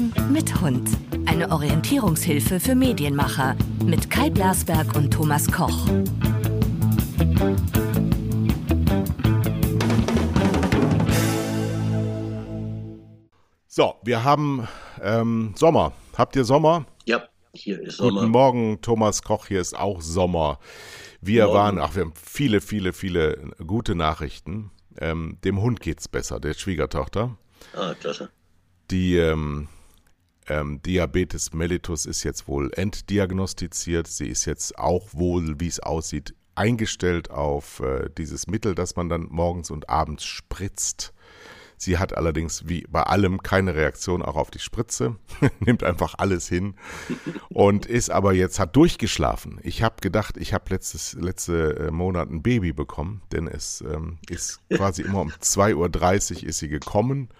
[0.00, 0.88] Hören mit Hund.
[1.26, 5.86] Eine Orientierungshilfe für Medienmacher mit Kai Blasberg und Thomas Koch.
[13.66, 14.66] So, wir haben
[15.02, 15.92] ähm, Sommer.
[16.16, 16.86] Habt ihr Sommer?
[17.04, 17.22] Ja,
[17.52, 18.20] hier ist Sommer.
[18.20, 19.46] Guten Morgen, Thomas Koch.
[19.46, 20.58] Hier ist auch Sommer.
[21.20, 21.58] Wir Morgen.
[21.58, 24.70] waren, ach, wir haben viele, viele, viele gute Nachrichten.
[24.98, 27.36] Ähm, dem Hund geht's besser, der Schwiegertochter.
[27.74, 28.30] Ah, klasse.
[28.90, 29.68] Die ähm,
[30.50, 34.06] ähm, Diabetes mellitus ist jetzt wohl entdiagnostiziert.
[34.08, 39.08] Sie ist jetzt auch wohl, wie es aussieht, eingestellt auf äh, dieses Mittel, das man
[39.08, 41.14] dann morgens und abends spritzt.
[41.76, 45.16] Sie hat allerdings wie bei allem keine Reaktion auch auf die Spritze,
[45.60, 46.74] nimmt einfach alles hin
[47.48, 49.58] und ist aber jetzt, hat durchgeschlafen.
[49.62, 54.18] Ich habe gedacht, ich habe letztes letzte äh, Monat ein Baby bekommen, denn es ähm,
[54.28, 57.30] ist quasi immer um 2.30 Uhr ist sie gekommen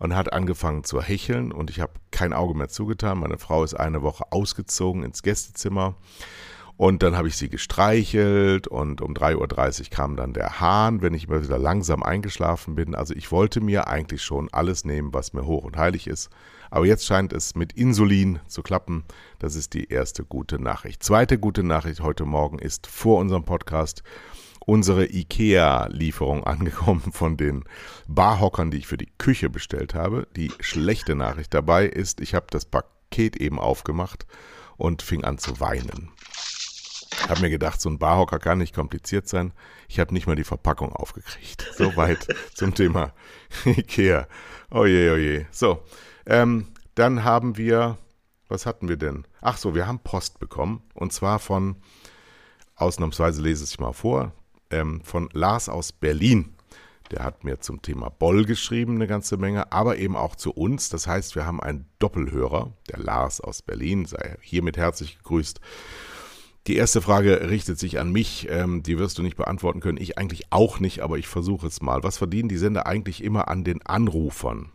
[0.00, 3.18] und hat angefangen zu hecheln und ich habe kein Auge mehr zugetan.
[3.18, 5.94] Meine Frau ist eine Woche ausgezogen ins Gästezimmer
[6.80, 11.12] und dann habe ich sie gestreichelt und um 3.30 Uhr kam dann der Hahn, wenn
[11.12, 12.94] ich immer wieder langsam eingeschlafen bin.
[12.94, 16.30] Also ich wollte mir eigentlich schon alles nehmen, was mir hoch und heilig ist.
[16.70, 19.04] Aber jetzt scheint es mit Insulin zu klappen.
[19.40, 21.02] Das ist die erste gute Nachricht.
[21.02, 24.02] Zweite gute Nachricht heute Morgen ist vor unserem Podcast
[24.66, 27.64] unsere IKEA-Lieferung angekommen von den
[28.06, 30.28] Barhockern, die ich für die Küche bestellt habe.
[30.36, 34.26] Die schlechte Nachricht dabei ist, ich habe das Paket eben aufgemacht
[34.76, 36.10] und fing an zu weinen.
[37.28, 39.52] Habe mir gedacht, so ein Barhocker kann nicht kompliziert sein.
[39.88, 41.70] Ich habe nicht mal die Verpackung aufgekriegt.
[41.76, 43.12] Soweit zum Thema
[43.64, 44.26] Ikea.
[44.70, 45.46] Oje, oje.
[45.50, 45.82] So,
[46.26, 47.98] ähm, dann haben wir,
[48.48, 49.26] was hatten wir denn?
[49.40, 50.82] Ach so, wir haben Post bekommen.
[50.94, 51.76] Und zwar von,
[52.76, 54.32] ausnahmsweise lese ich mal vor,
[54.70, 56.54] ähm, von Lars aus Berlin.
[57.10, 60.90] Der hat mir zum Thema Boll geschrieben eine ganze Menge, aber eben auch zu uns.
[60.90, 65.60] Das heißt, wir haben einen Doppelhörer, der Lars aus Berlin, sei hiermit herzlich gegrüßt.
[66.66, 70.18] Die erste Frage richtet sich an mich, ähm, die wirst du nicht beantworten können, ich
[70.18, 72.02] eigentlich auch nicht, aber ich versuche es mal.
[72.02, 74.70] Was verdienen die Sender eigentlich immer an den Anrufern?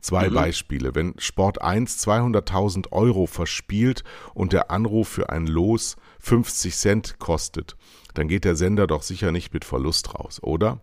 [0.00, 0.34] Zwei Mhm.
[0.34, 0.94] Beispiele.
[0.94, 7.76] Wenn Sport 1 200.000 Euro verspielt und der Anruf für ein Los 50 Cent kostet,
[8.14, 10.80] dann geht der Sender doch sicher nicht mit Verlust raus, oder?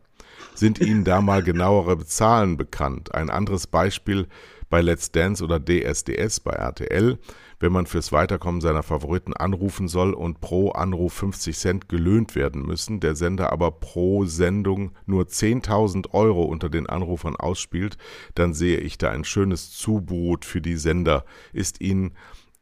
[0.53, 3.13] Sind Ihnen da mal genauere Zahlen bekannt?
[3.13, 4.27] Ein anderes Beispiel
[4.69, 7.17] bei Let's Dance oder DSDS bei RTL.
[7.59, 12.61] Wenn man fürs Weiterkommen seiner Favoriten anrufen soll und pro Anruf 50 Cent gelöhnt werden
[12.61, 17.97] müssen, der Sender aber pro Sendung nur 10.000 Euro unter den Anrufern ausspielt,
[18.35, 21.25] dann sehe ich da ein schönes Zubrot für die Sender.
[21.51, 22.13] Ist Ihnen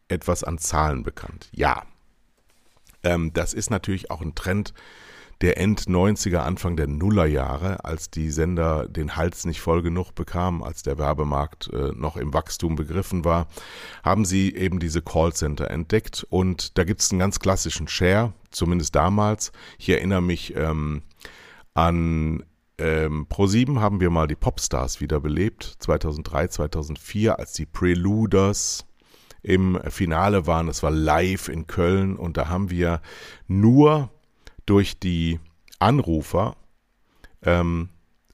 [0.08, 1.50] etwas an Zahlen bekannt?
[1.52, 1.84] Ja.
[3.06, 4.74] Ähm, das ist natürlich auch ein Trend
[5.42, 10.82] der End-90er, Anfang der Nullerjahre, als die Sender den Hals nicht voll genug bekamen, als
[10.82, 13.48] der Werbemarkt äh, noch im Wachstum begriffen war,
[14.04, 18.96] haben sie eben diese Callcenter entdeckt und da gibt es einen ganz klassischen Share, zumindest
[18.96, 19.52] damals.
[19.78, 21.04] Ich erinnere mich ähm,
[21.74, 22.44] an
[22.78, 28.86] ähm, Pro7 haben wir mal die Popstars wiederbelebt, 2003, 2004, als die Preluders
[29.46, 30.68] im Finale waren.
[30.68, 33.00] Es war live in Köln und da haben wir
[33.48, 34.10] nur
[34.66, 35.40] durch die
[35.78, 36.56] Anrufer
[37.44, 37.90] ähm,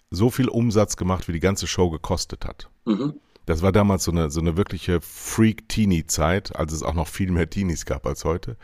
[0.10, 2.70] so viel Umsatz gemacht, wie die ganze Show gekostet hat.
[2.86, 3.16] Mhm.
[3.46, 7.50] Das war damals so eine, so eine wirkliche Freak-Teenie-Zeit, als es auch noch viel mehr
[7.50, 8.56] Teenies gab als heute,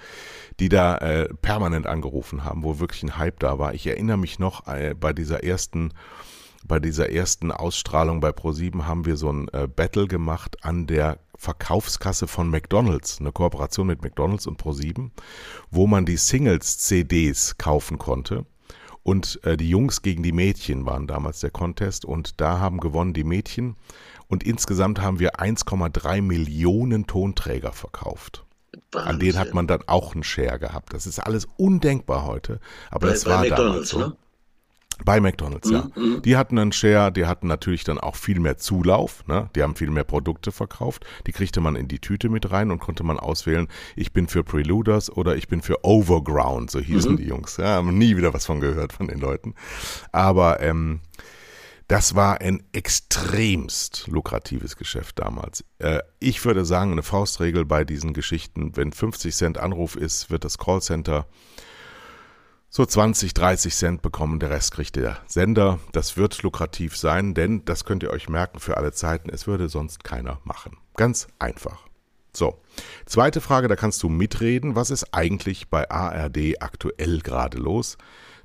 [0.61, 3.73] die da äh, permanent angerufen haben, wo wirklich ein Hype da war.
[3.73, 5.93] Ich erinnere mich noch, äh, bei dieser ersten
[6.67, 11.19] bei dieser ersten Ausstrahlung bei Pro7 haben wir so ein äh, Battle gemacht an der
[11.37, 15.11] Verkaufskasse von McDonald's, eine Kooperation mit McDonald's und Pro7,
[15.71, 18.45] wo man die Singles-CDs kaufen konnte.
[19.03, 23.13] Und äh, die Jungs gegen die Mädchen waren damals der Contest und da haben gewonnen
[23.13, 23.77] die Mädchen.
[24.27, 28.43] Und insgesamt haben wir 1,3 Millionen Tonträger verkauft.
[28.93, 29.55] An denen hat Wahnsinn.
[29.55, 30.93] man dann auch einen Share gehabt.
[30.93, 32.59] Das ist alles undenkbar heute,
[32.91, 33.99] aber bei, das bei war damals McDonalds, so.
[33.99, 34.17] ne?
[35.05, 35.89] Bei McDonalds, ja.
[35.95, 39.49] Mhm, Die hatten einen Share, die hatten natürlich dann auch viel mehr Zulauf, ne?
[39.55, 41.05] Die haben viel mehr Produkte verkauft.
[41.27, 44.43] Die kriegte man in die Tüte mit rein und konnte man auswählen, ich bin für
[44.43, 47.17] Preluders oder ich bin für Overground, so hießen Mhm.
[47.17, 47.57] die Jungs.
[47.57, 49.53] Ja, haben nie wieder was von gehört von den Leuten.
[50.11, 50.99] Aber ähm,
[51.87, 55.63] das war ein extremst lukratives Geschäft damals.
[55.79, 60.43] Äh, ich würde sagen, eine Faustregel bei diesen Geschichten, wenn 50 Cent Anruf ist, wird
[60.43, 61.27] das Callcenter
[62.77, 65.79] so 20, 30 Cent bekommen, der Rest kriegt der Sender.
[65.93, 69.67] Das wird lukrativ sein, denn das könnt ihr euch merken für alle Zeiten, es würde
[69.67, 70.77] sonst keiner machen.
[70.95, 71.87] Ganz einfach.
[72.33, 72.61] So,
[73.07, 74.75] zweite Frage, da kannst du mitreden.
[74.75, 77.97] Was ist eigentlich bei ARD aktuell gerade los?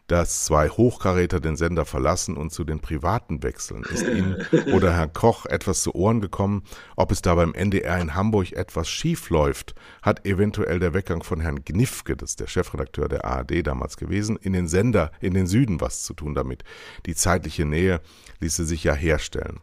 [0.06, 3.82] Dass zwei Hochkaräter den Sender verlassen und zu den Privaten wechseln.
[3.84, 4.36] Ist Ihnen
[4.72, 6.64] oder Herr Koch etwas zu Ohren gekommen,
[6.96, 9.74] ob es da beim NDR in Hamburg etwas schief läuft?
[10.02, 14.36] Hat eventuell der Weggang von Herrn Gnifke, das ist der Chefredakteur der ARD damals gewesen,
[14.36, 16.64] in den Sender in den Süden was zu tun damit?
[17.06, 18.00] Die zeitliche Nähe
[18.40, 19.60] ließe sich ja herstellen.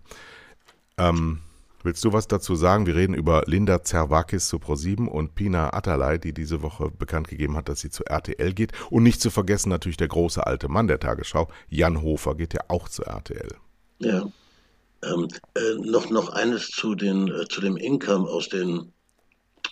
[0.97, 1.41] Ähm,
[1.81, 2.85] Willst du was dazu sagen?
[2.87, 7.55] Wir reden über Linda Zerwakis zu Pro7 und Pina Atalay, die diese Woche bekannt gegeben
[7.55, 8.73] hat, dass sie zu RTL geht.
[8.89, 12.61] Und nicht zu vergessen natürlich der große alte Mann der Tagesschau, Jan Hofer, geht ja
[12.67, 13.47] auch zu RTL.
[13.99, 14.29] Ja.
[15.03, 18.91] Ähm, äh, noch, noch eines zu, den, äh, zu dem Income aus den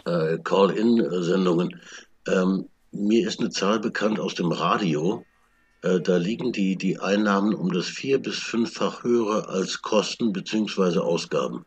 [0.06, 1.82] äh, Call-In-Sendungen.
[2.28, 5.26] Ähm, mir ist eine Zahl bekannt aus dem Radio.
[5.82, 11.00] Äh, da liegen die, die Einnahmen um das vier- bis fünffach höher als Kosten bzw.
[11.00, 11.66] Ausgaben.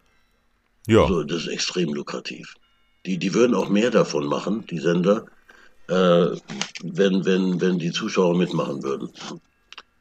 [0.91, 1.03] Ja.
[1.03, 2.57] Also das ist extrem lukrativ.
[3.07, 5.25] Die, die würden auch mehr davon machen, die Sender,
[5.87, 6.27] äh,
[6.83, 9.09] wenn, wenn, wenn die Zuschauer mitmachen würden.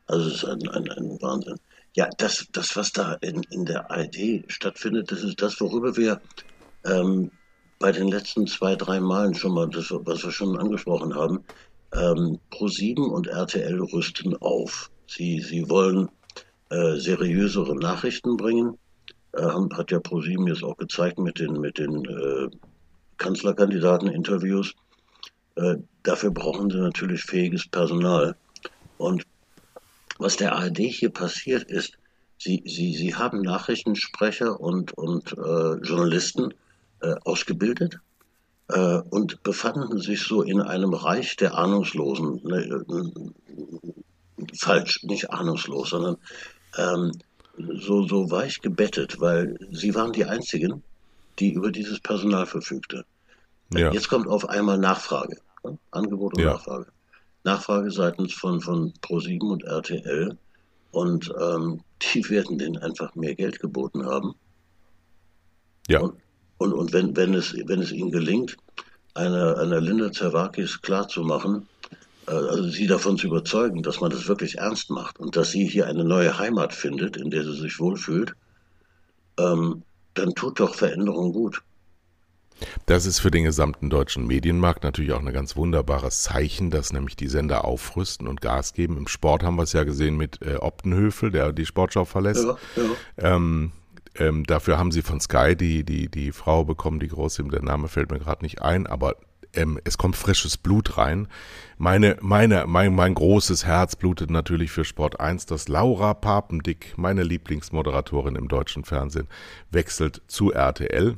[0.07, 1.57] Also es ist ein, ein, ein Wahnsinn.
[1.95, 6.19] Ja, das, das, was da in, in der ARD stattfindet, das ist das, worüber wir
[6.85, 7.29] ähm,
[7.77, 11.43] bei den letzten zwei, drei Malen schon mal, das, was wir schon angesprochen haben,
[11.93, 14.89] ähm, Pro7 und RTL rüsten auf.
[15.05, 16.09] Sie, sie wollen
[16.71, 18.79] äh, seriösere Nachrichten bringen
[19.33, 22.49] hat ja ProSieben jetzt auch gezeigt mit den, mit den äh,
[23.17, 24.73] Kanzlerkandidaten-Interviews.
[25.55, 28.35] Äh, dafür brauchen sie natürlich fähiges Personal.
[28.97, 29.23] Und
[30.17, 31.93] was der ARD hier passiert ist,
[32.37, 36.53] sie, sie, sie haben Nachrichtensprecher und, und äh, Journalisten
[37.01, 37.99] äh, ausgebildet
[38.69, 42.41] äh, und befanden sich so in einem Reich der Ahnungslosen.
[42.43, 42.85] Ne,
[44.57, 46.17] falsch, nicht ahnungslos, sondern
[46.77, 47.11] ähm,
[47.75, 50.83] so, so weich gebettet, weil sie waren die Einzigen,
[51.39, 53.05] die über dieses Personal verfügte.
[53.73, 53.91] Ja.
[53.91, 55.37] Jetzt kommt auf einmal Nachfrage.
[55.63, 55.77] Ne?
[55.91, 56.53] Angebot und ja.
[56.53, 56.87] Nachfrage.
[57.43, 60.37] Nachfrage seitens von, von Pro7 und RTL.
[60.91, 61.81] Und ähm,
[62.13, 64.35] die werden denen einfach mehr Geld geboten haben.
[65.87, 66.01] Ja.
[66.01, 66.15] Und,
[66.57, 68.57] und, und wenn, wenn, es, wenn es ihnen gelingt,
[69.13, 71.67] einer, einer Linda Zerwakis klarzumachen,
[72.33, 75.87] also sie davon zu überzeugen, dass man das wirklich ernst macht und dass sie hier
[75.87, 78.35] eine neue Heimat findet, in der sie sich wohlfühlt,
[79.39, 79.83] ähm,
[80.13, 81.61] dann tut doch Veränderung gut.
[82.85, 87.15] Das ist für den gesamten deutschen Medienmarkt natürlich auch ein ganz wunderbares Zeichen, dass nämlich
[87.15, 88.97] die Sender aufrüsten und Gas geben.
[88.97, 92.43] Im Sport haben wir es ja gesehen mit äh, Optenhöfel, der die Sportschau verlässt.
[92.43, 93.35] Ja, ja.
[93.35, 93.71] Ähm,
[94.15, 97.87] ähm, dafür haben sie von Sky die, die, die Frau bekommen, die große, der Name
[97.87, 99.15] fällt mir gerade nicht ein, aber
[99.53, 101.27] ähm, es kommt frisches Blut rein.
[101.81, 107.23] Meine, meine, mein, mein großes Herz blutet natürlich für Sport 1, dass Laura Papendick, meine
[107.23, 109.29] Lieblingsmoderatorin im deutschen Fernsehen,
[109.71, 111.17] wechselt zu RTL.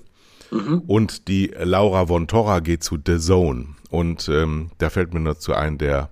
[0.52, 0.84] Mhm.
[0.86, 3.69] Und die Laura von Torra geht zu The Zone.
[3.90, 6.12] Und ähm, da fällt mir dazu ein, der,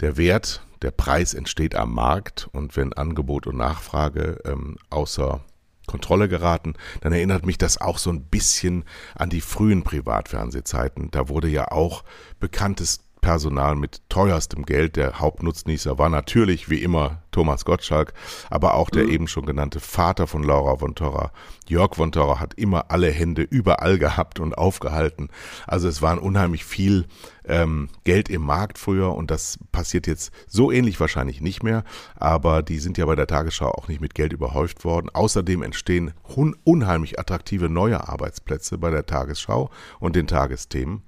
[0.00, 2.48] der Wert, der Preis entsteht am Markt.
[2.50, 5.44] Und wenn Angebot und Nachfrage ähm, außer
[5.86, 8.84] Kontrolle geraten, dann erinnert mich das auch so ein bisschen
[9.14, 11.12] an die frühen Privatfernsehzeiten.
[11.12, 12.02] Da wurde ja auch
[12.40, 14.94] bekanntes Personal mit teuerstem Geld.
[14.94, 18.12] Der Hauptnutznießer war natürlich wie immer Thomas Gottschalk,
[18.50, 19.10] aber auch der mhm.
[19.10, 21.32] eben schon genannte Vater von Laura von Torra.
[21.66, 25.28] Jörg von Torra hat immer alle Hände überall gehabt und aufgehalten.
[25.66, 27.06] Also es waren unheimlich viel
[27.44, 31.82] ähm, Geld im Markt früher und das passiert jetzt so ähnlich wahrscheinlich nicht mehr,
[32.14, 35.10] aber die sind ja bei der Tagesschau auch nicht mit Geld überhäuft worden.
[35.12, 39.68] Außerdem entstehen un unheimlich attraktive neue Arbeitsplätze bei der Tagesschau
[39.98, 41.02] und den Tagesthemen.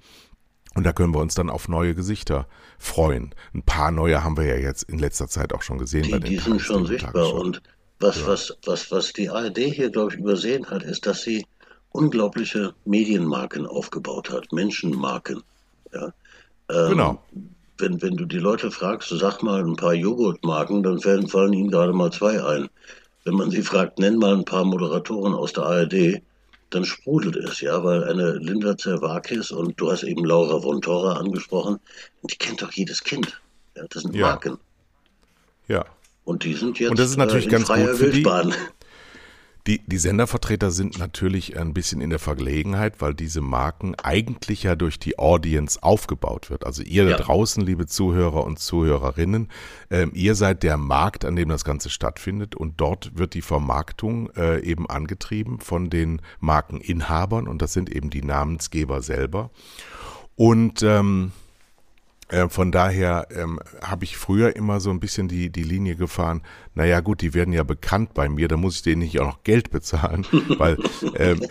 [0.75, 2.47] Und da können wir uns dann auf neue Gesichter
[2.77, 3.33] freuen.
[3.53, 6.03] Ein paar neue haben wir ja jetzt in letzter Zeit auch schon gesehen.
[6.03, 7.33] Die, bei den die sind schon sichtbar.
[7.33, 7.61] Und
[7.99, 8.27] was, ja.
[8.27, 11.45] was, was, was die ARD hier, glaube ich, übersehen hat, ist, dass sie
[11.91, 15.43] unglaubliche Medienmarken aufgebaut hat, Menschenmarken.
[15.91, 16.13] Ja.
[16.69, 17.23] Ähm, genau.
[17.77, 21.71] Wenn, wenn du die Leute fragst, sag mal ein paar Joghurtmarken, dann fallen, fallen ihnen
[21.71, 22.69] gerade mal zwei ein.
[23.23, 26.21] Wenn man sie fragt, nenn mal ein paar Moderatoren aus der ARD,
[26.69, 31.13] dann sprudelt es, ja, weil eine Linda Zerwakis und du hast eben Laura von Torra
[31.13, 31.79] angesprochen,
[32.23, 33.41] die kennt doch jedes Kind.
[33.75, 34.15] Ja, das sind.
[34.15, 34.57] Marken.
[35.67, 35.85] Ja.
[36.25, 38.49] Und die sind jetzt und das ist natürlich äh, ganz gut für Wildbahn.
[38.49, 38.78] Die,
[39.69, 44.75] die, die Sendervertreter sind natürlich ein bisschen in der Verlegenheit, weil diese Marken eigentlich ja
[44.75, 46.65] durch die Audience aufgebaut wird.
[46.65, 47.11] Also ihr ja.
[47.11, 49.47] da draußen, liebe Zuhörer und Zuhörerinnen,
[49.89, 54.31] äh, ihr seid der Markt, an dem das Ganze stattfindet und dort wird die Vermarktung
[54.31, 59.51] äh, eben angetrieben von den Markeninhabern und das sind eben die Namensgeber selber.
[60.35, 61.31] Und ähm,
[62.29, 66.41] äh, von daher ähm, habe ich früher immer so ein bisschen die, die Linie gefahren,
[66.75, 69.43] naja gut, die werden ja bekannt bei mir, da muss ich denen nicht auch noch
[69.43, 70.25] Geld bezahlen,
[70.57, 70.77] weil
[71.15, 71.41] ähm,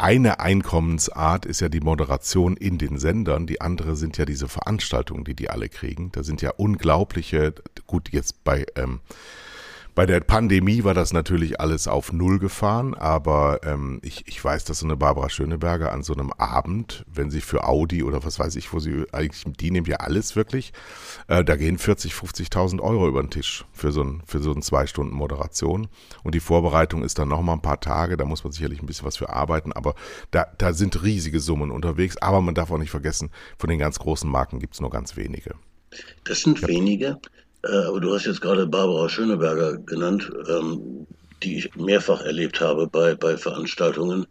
[0.00, 5.24] eine Einkommensart ist ja die Moderation in den Sendern, die andere sind ja diese Veranstaltungen,
[5.24, 6.12] die die alle kriegen.
[6.12, 7.52] Da sind ja unglaubliche,
[7.88, 9.00] gut, jetzt bei ähm,
[9.98, 14.62] bei der Pandemie war das natürlich alles auf Null gefahren, aber ähm, ich, ich weiß,
[14.62, 18.38] dass so eine Barbara Schöneberger an so einem Abend, wenn sie für Audi oder was
[18.38, 20.72] weiß ich, wo sie eigentlich, die nimmt ja alles wirklich,
[21.26, 24.62] äh, da gehen 40, 50.000 Euro über den Tisch für so ein, für so ein
[24.62, 25.88] zwei Stunden Moderation.
[26.22, 29.04] Und die Vorbereitung ist dann nochmal ein paar Tage, da muss man sicherlich ein bisschen
[29.04, 29.96] was für arbeiten, aber
[30.30, 32.16] da, da sind riesige Summen unterwegs.
[32.18, 35.16] Aber man darf auch nicht vergessen, von den ganz großen Marken gibt es nur ganz
[35.16, 35.56] wenige.
[36.22, 36.68] Das sind ja.
[36.68, 37.18] wenige.
[37.62, 41.06] Äh, du hast jetzt gerade Barbara Schöneberger genannt, ähm,
[41.42, 44.26] die ich mehrfach erlebt habe bei, bei Veranstaltungen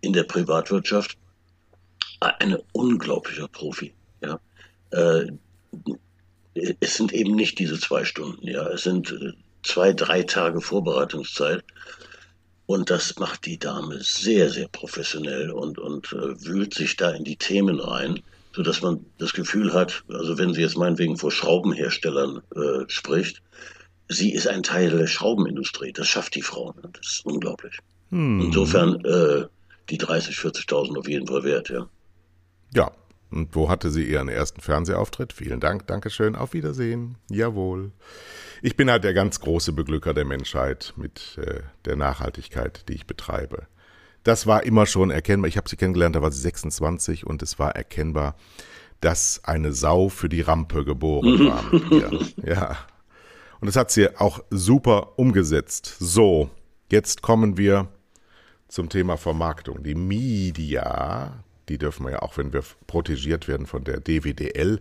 [0.00, 1.16] in der Privatwirtschaft.
[2.20, 3.92] Eine unglaublicher Profi.
[4.22, 4.40] Ja.
[4.90, 5.32] Äh,
[6.80, 8.66] es sind eben nicht diese zwei Stunden, ja.
[8.68, 9.32] Es sind äh,
[9.62, 11.62] zwei, drei Tage Vorbereitungszeit.
[12.64, 17.22] Und das macht die Dame sehr, sehr professionell und, und äh, wühlt sich da in
[17.22, 18.22] die Themen rein
[18.56, 23.42] so dass man das Gefühl hat, also wenn sie jetzt meinetwegen vor Schraubenherstellern äh, spricht,
[24.08, 25.92] sie ist ein Teil der Schraubenindustrie.
[25.92, 26.72] Das schafft die Frau.
[26.72, 26.88] Ne?
[26.90, 27.78] Das ist unglaublich.
[28.08, 28.40] Hm.
[28.40, 29.44] Insofern äh,
[29.90, 31.86] die 30, 40.000 auf jeden Fall wert, ja.
[32.74, 32.92] Ja.
[33.30, 35.34] Und wo hatte sie ihren ersten Fernsehauftritt?
[35.34, 37.18] Vielen Dank, Dankeschön, auf Wiedersehen.
[37.28, 37.92] Jawohl.
[38.62, 43.06] Ich bin halt der ganz große Beglücker der Menschheit mit äh, der Nachhaltigkeit, die ich
[43.06, 43.66] betreibe
[44.26, 45.48] das war immer schon erkennbar.
[45.48, 48.34] Ich habe sie kennengelernt, da war sie 26 und es war erkennbar,
[49.00, 52.20] dass eine Sau für die Rampe geboren war mit ihr.
[52.44, 52.76] Ja.
[53.60, 55.96] Und das hat sie auch super umgesetzt.
[56.00, 56.50] So,
[56.90, 57.88] jetzt kommen wir
[58.68, 59.84] zum Thema Vermarktung.
[59.84, 64.80] Die Media, die dürfen wir ja auch, wenn wir protegiert werden von der DWDL,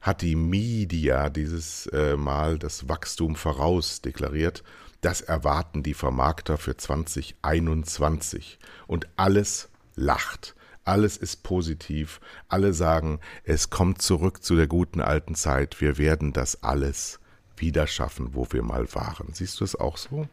[0.00, 4.62] hat die Media dieses äh, Mal das Wachstum vorausdeklariert.
[5.00, 8.58] Das erwarten die Vermarkter für 2021.
[8.86, 10.54] Und alles lacht.
[10.84, 12.20] Alles ist positiv.
[12.48, 15.80] Alle sagen, es kommt zurück zu der guten alten Zeit.
[15.80, 17.18] Wir werden das alles
[17.56, 19.32] wieder schaffen, wo wir mal waren.
[19.32, 20.28] Siehst du es auch so?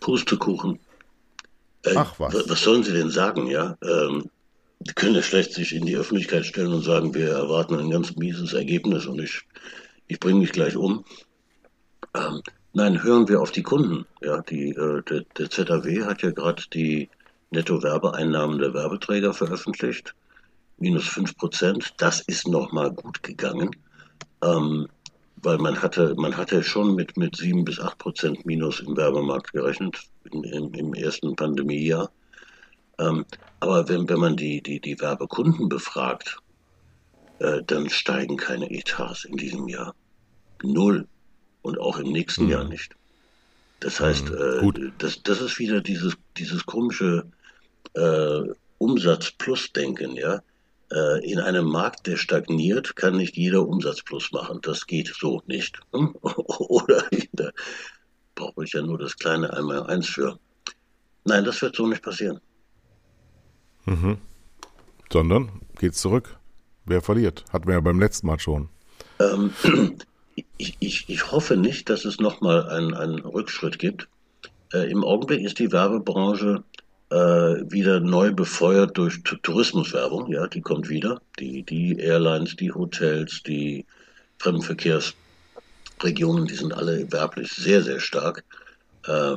[0.00, 0.78] Pustekuchen.
[1.84, 2.48] Äh, Ach was.
[2.48, 3.76] Was sollen sie denn sagen, ja?
[3.82, 4.30] Ähm,
[4.80, 8.14] die können ja schlecht sich in die Öffentlichkeit stellen und sagen, wir erwarten ein ganz
[8.16, 9.42] mieses Ergebnis und ich,
[10.06, 11.04] ich bringe mich gleich um.
[12.16, 12.42] Ähm,
[12.72, 14.06] nein, hören wir auf die Kunden.
[14.22, 17.08] Ja, die, äh, der, der ZAW hat ja gerade die
[17.50, 20.14] Netto-Werbeeinnahmen der Werbeträger veröffentlicht.
[20.78, 21.94] Minus 5 Prozent.
[21.98, 23.70] Das ist nochmal gut gegangen.
[24.42, 24.88] Ähm,
[25.42, 29.52] weil man hatte, man hatte schon mit, mit 7 bis 8 Prozent Minus im Werbemarkt
[29.52, 30.00] gerechnet
[30.32, 32.10] in, in, im ersten Pandemiejahr.
[32.98, 33.26] Ähm,
[33.60, 36.38] aber wenn, wenn man die, die, die Werbekunden befragt,
[37.38, 39.94] äh, dann steigen keine Etats in diesem Jahr.
[40.62, 41.06] Null
[41.66, 42.50] und auch im nächsten mhm.
[42.50, 42.94] Jahr nicht.
[43.80, 44.72] Das heißt, mhm.
[44.74, 47.26] äh, das, das ist wieder dieses, dieses komische
[47.94, 48.42] äh,
[48.78, 50.40] Umsatz-Plus-Denken, ja.
[50.92, 54.60] Äh, in einem Markt, der stagniert, kann nicht jeder Umsatz plus machen.
[54.62, 55.80] Das geht so nicht.
[55.92, 56.14] Hm?
[56.22, 57.50] Oder da
[58.36, 60.38] brauche ich ja nur das kleine einmal eins für.
[61.24, 62.40] Nein, das wird so nicht passieren.
[63.86, 64.18] Mhm.
[65.12, 66.38] Sondern geht's zurück.
[66.84, 67.44] Wer verliert?
[67.52, 68.68] Hatten wir ja beim letzten Mal schon.
[69.18, 69.50] Ähm,
[70.58, 74.08] ich, ich, ich hoffe nicht, dass es nochmal einen, einen Rückschritt gibt.
[74.72, 76.62] Äh, Im Augenblick ist die Werbebranche
[77.10, 80.32] äh, wieder neu befeuert durch T Tourismuswerbung.
[80.32, 81.20] Ja, die kommt wieder.
[81.38, 83.86] Die, die Airlines, die Hotels, die
[84.38, 88.44] Fremdenverkehrsregionen, die sind alle werblich sehr, sehr stark.
[89.06, 89.36] Äh,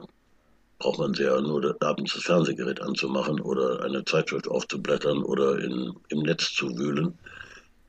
[0.80, 6.20] braucht man sehr nur abends das Fernsehgerät anzumachen oder eine Zeitschrift aufzublättern oder in, im
[6.20, 7.18] Netz zu wühlen.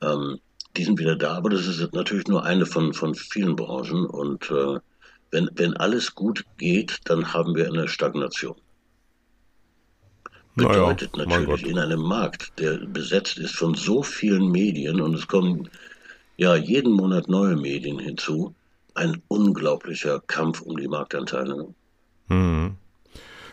[0.01, 0.39] Ähm,
[0.77, 4.05] die sind wieder da, aber das ist natürlich nur eine von, von vielen Branchen.
[4.05, 4.79] Und äh,
[5.31, 8.55] wenn, wenn alles gut geht, dann haben wir eine Stagnation.
[10.55, 15.27] Bedeutet naja, natürlich in einem Markt, der besetzt ist von so vielen Medien und es
[15.27, 15.69] kommen
[16.35, 18.53] ja jeden Monat neue Medien hinzu,
[18.93, 21.73] ein unglaublicher Kampf um die Marktanteile.
[22.27, 22.75] Hm.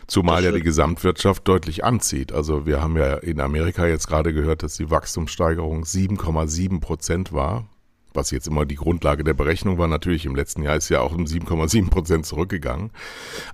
[0.09, 2.33] Zumal ja die Gesamtwirtschaft deutlich anzieht.
[2.33, 7.67] Also wir haben ja in Amerika jetzt gerade gehört, dass die Wachstumssteigerung 7,7 Prozent war.
[8.11, 11.13] Was jetzt immer die Grundlage der Berechnung war, natürlich im letzten Jahr ist ja auch
[11.13, 12.89] um 7,7 Prozent zurückgegangen.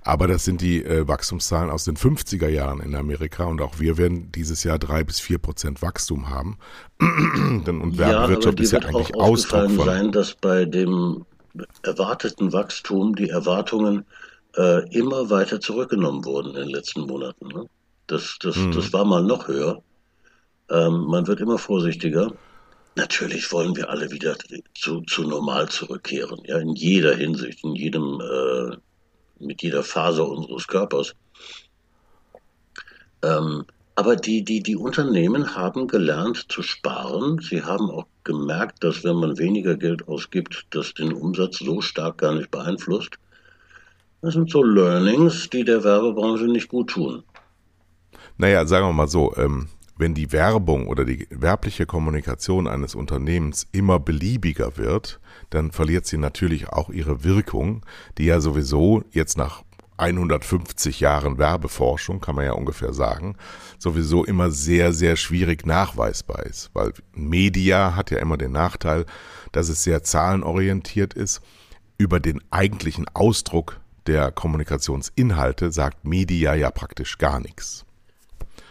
[0.00, 3.98] Aber das sind die äh, Wachstumszahlen aus den 50er Jahren in Amerika und auch wir
[3.98, 6.56] werden dieses Jahr drei bis vier Prozent Wachstum haben.
[7.00, 9.84] und Werbewirtschaft ja, ist ja eigentlich Ausdruck von.
[9.84, 11.26] sein, dass bei dem
[11.82, 14.06] erwarteten Wachstum die Erwartungen
[14.56, 17.48] äh, immer weiter zurückgenommen wurden in den letzten Monaten.
[17.48, 17.66] Ne?
[18.06, 18.72] Das, das, mhm.
[18.72, 19.82] das war mal noch höher.
[20.70, 22.32] Ähm, man wird immer vorsichtiger.
[22.96, 24.36] Natürlich wollen wir alle wieder
[24.74, 28.76] zu, zu normal zurückkehren, ja, in jeder Hinsicht, in jedem, äh,
[29.38, 31.14] mit jeder Faser unseres Körpers.
[33.22, 37.38] Ähm, aber die, die, die Unternehmen haben gelernt zu sparen.
[37.40, 42.18] Sie haben auch gemerkt, dass wenn man weniger Geld ausgibt, das den Umsatz so stark
[42.18, 43.18] gar nicht beeinflusst.
[44.22, 47.22] Das sind so Learnings, die der Werbebranche nicht gut tun.
[48.38, 49.68] Naja, sagen wir mal so, ähm,
[49.98, 55.20] wenn die Werbung oder die werbliche Kommunikation eines Unternehmens immer beliebiger wird,
[55.50, 57.84] dann verliert sie natürlich auch ihre Wirkung,
[58.18, 59.62] die ja sowieso jetzt nach
[59.98, 63.36] 150 Jahren Werbeforschung, kann man ja ungefähr sagen,
[63.78, 66.70] sowieso immer sehr, sehr schwierig nachweisbar ist.
[66.74, 69.06] Weil Media hat ja immer den Nachteil,
[69.52, 71.40] dass es sehr zahlenorientiert ist.
[71.98, 77.84] Über den eigentlichen Ausdruck der Kommunikationsinhalte sagt Media ja praktisch gar nichts.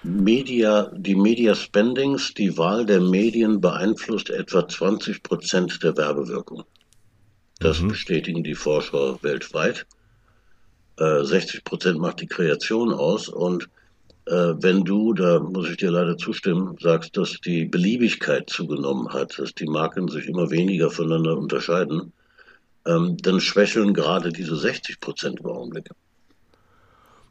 [0.03, 6.63] Media, die Media Spendings, die Wahl der Medien beeinflusst etwa 20 Prozent der Werbewirkung.
[7.59, 7.89] Das mhm.
[7.89, 9.87] bestätigen die Forscher weltweit.
[10.99, 13.69] Äh, 60 Prozent macht die Kreation aus und
[14.25, 19.37] äh, wenn du, da muss ich dir leider zustimmen, sagst, dass die Beliebigkeit zugenommen hat,
[19.37, 22.11] dass die Marken sich immer weniger voneinander unterscheiden,
[22.85, 25.89] ähm, dann schwächeln gerade diese 60 Prozent im Augenblick.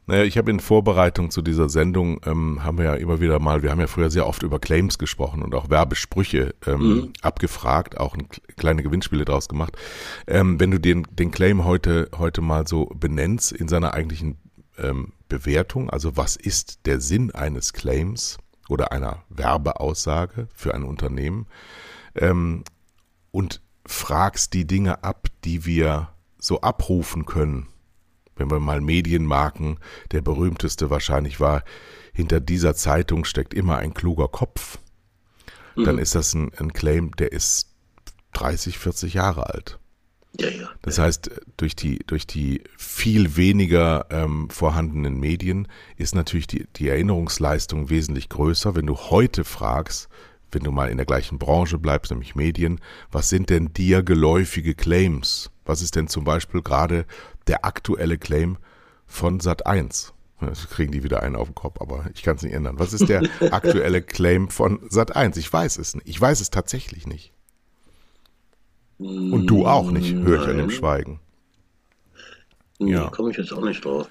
[0.07, 3.63] Naja, ich habe in Vorbereitung zu dieser Sendung, ähm, haben wir ja immer wieder mal,
[3.63, 7.13] wir haben ja früher sehr oft über Claims gesprochen und auch Werbesprüche ähm, mhm.
[7.23, 9.75] abgefragt, auch ein, kleine Gewinnspiele draus gemacht.
[10.27, 14.37] Ähm, wenn du den, den Claim heute, heute mal so benennst in seiner eigentlichen
[14.77, 18.37] ähm, Bewertung, also was ist der Sinn eines Claims
[18.69, 21.47] oder einer Werbeaussage für ein Unternehmen
[22.15, 22.63] ähm,
[23.31, 27.67] und fragst die Dinge ab, die wir so abrufen können
[28.35, 29.79] wenn wir mal Medienmarken,
[30.11, 31.63] der berühmteste wahrscheinlich war,
[32.13, 34.79] hinter dieser Zeitung steckt immer ein kluger Kopf,
[35.75, 35.85] mhm.
[35.85, 37.69] dann ist das ein, ein, Claim, der ist
[38.33, 39.79] 30, 40 Jahre alt.
[40.37, 40.69] Ja, ja.
[40.81, 46.89] Das heißt, durch die, durch die viel weniger ähm, vorhandenen Medien ist natürlich die, die
[46.89, 48.75] Erinnerungsleistung wesentlich größer.
[48.75, 50.09] Wenn du heute fragst,
[50.51, 52.79] wenn du mal in der gleichen Branche bleibst, nämlich Medien,
[53.11, 55.51] was sind denn dir geläufige Claims?
[55.65, 57.05] Was ist denn zum Beispiel gerade
[57.47, 58.57] der aktuelle Claim
[59.05, 60.13] von Sat 1.
[60.41, 62.77] Jetzt kriegen die wieder einen auf den Kopf, aber ich kann es nicht ändern.
[62.77, 65.37] Was ist der aktuelle Claim von Sat 1?
[65.37, 66.07] Ich weiß es nicht.
[66.07, 67.31] Ich weiß es tatsächlich nicht.
[68.97, 71.19] Und du auch nicht, höre ich an dem Schweigen.
[72.79, 73.09] Nee, ja.
[73.09, 74.09] komme ich jetzt auch nicht drauf.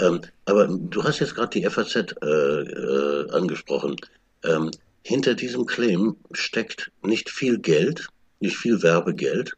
[0.00, 3.96] Ähm, aber du hast jetzt gerade die FAZ äh, äh, angesprochen.
[4.44, 4.70] Ähm,
[5.02, 8.08] hinter diesem Claim steckt nicht viel Geld,
[8.40, 9.54] nicht viel Werbegeld,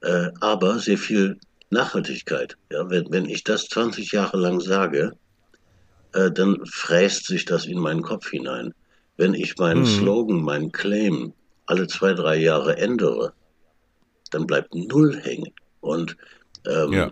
[0.00, 1.38] äh, aber sehr viel
[1.70, 2.56] Nachhaltigkeit.
[2.70, 5.16] Ja, wenn, wenn ich das 20 Jahre lang sage,
[6.12, 8.74] äh, dann fräst sich das in meinen Kopf hinein.
[9.16, 9.86] Wenn ich meinen mhm.
[9.86, 11.32] Slogan, meinen Claim
[11.66, 13.32] alle zwei, drei Jahre ändere,
[14.30, 15.52] dann bleibt null hängen.
[15.80, 16.16] Und
[16.66, 17.10] ähm, ja.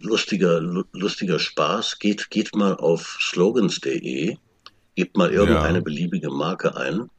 [0.00, 0.60] lustiger,
[0.92, 4.36] lustiger Spaß, geht, geht mal auf slogans.de,
[4.94, 5.84] gebt mal irgendeine ja.
[5.84, 7.10] beliebige Marke ein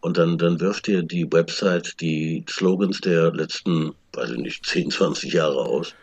[0.00, 4.90] und dann, dann wirft ihr die Website die Slogans der letzten, weiß ich nicht, 10,
[4.90, 5.94] 20 Jahre aus,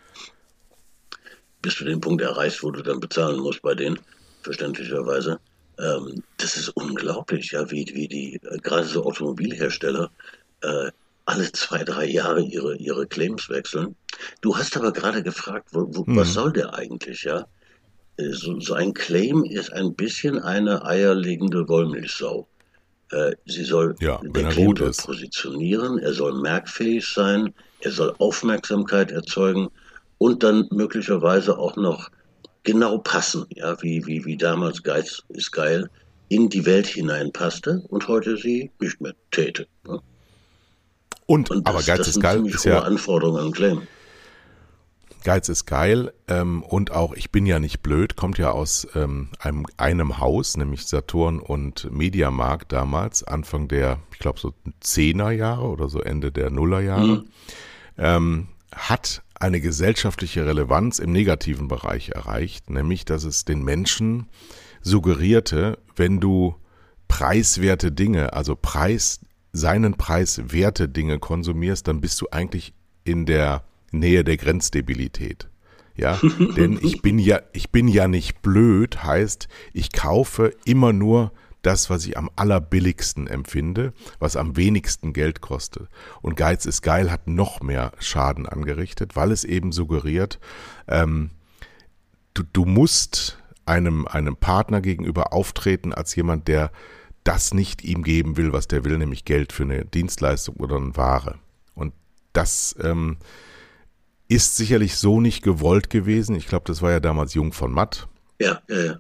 [1.62, 4.00] bis du den Punkt erreichst, wo du dann bezahlen musst bei denen,
[4.44, 5.40] verständlicherweise.
[5.80, 10.12] Ähm, das ist unglaublich, ja, wie, wie die, äh, gerade so Automobilhersteller,
[10.62, 10.92] äh,
[11.26, 13.96] alle zwei, drei Jahre ihre, ihre Claims wechseln.
[14.42, 16.16] Du hast aber gerade gefragt, wo, wo, mhm.
[16.16, 17.48] was soll der eigentlich, ja?
[18.18, 22.48] So, so ein Claim ist ein bisschen eine eierlegende Wollmilchsau.
[23.12, 29.12] Äh, sie soll ja, der Claim soll positionieren, er soll merkfähig sein, er soll Aufmerksamkeit
[29.12, 29.70] erzeugen
[30.18, 32.10] und dann möglicherweise auch noch
[32.64, 35.90] genau passen, ja, wie, wie, wie damals Geiz ist geil
[36.30, 39.68] in die Welt hineinpasste und heute sie nicht mehr täte.
[39.88, 40.02] Ne?
[41.28, 43.84] Und, und das, aber Geiz ist geil ist ja Anforderung an Claim.
[45.24, 49.30] Geiz ist geil ähm, und auch Ich bin ja nicht blöd kommt ja aus ähm,
[49.40, 55.68] einem, einem Haus, nämlich Saturn und Mediamarkt damals, Anfang der, ich glaube so Zehner Jahre
[55.68, 57.30] oder so Ende der Nullerjahre, mhm.
[57.98, 64.28] ähm, hat eine gesellschaftliche Relevanz im negativen Bereich erreicht, nämlich dass es den Menschen
[64.82, 66.56] suggerierte, wenn du
[67.08, 69.20] preiswerte Dinge, also Preis,
[69.54, 75.50] seinen Preis werte Dinge konsumierst, dann bist du eigentlich in der Nähe der Grenzdebilität.
[75.96, 76.20] Ja,
[76.56, 81.32] denn ich bin ja, ich bin ja nicht blöd, heißt, ich kaufe immer nur
[81.64, 85.90] das, was ich am allerbilligsten empfinde, was am wenigsten Geld kostet.
[86.22, 90.40] Und Geiz ist geil hat noch mehr Schaden angerichtet, weil es eben suggeriert,
[90.88, 91.32] ähm,
[92.34, 96.72] du, du musst einem, einem Partner gegenüber auftreten als jemand, der
[97.24, 100.96] das nicht ihm geben will, was der will, nämlich Geld für eine Dienstleistung oder eine
[100.96, 101.36] Ware.
[101.76, 101.94] Und
[102.32, 103.18] das ähm,
[104.28, 106.36] ist sicherlich so nicht gewollt gewesen.
[106.36, 108.08] Ich glaube, das war ja damals Jung von Matt.
[108.40, 109.00] Ja, ja, ja.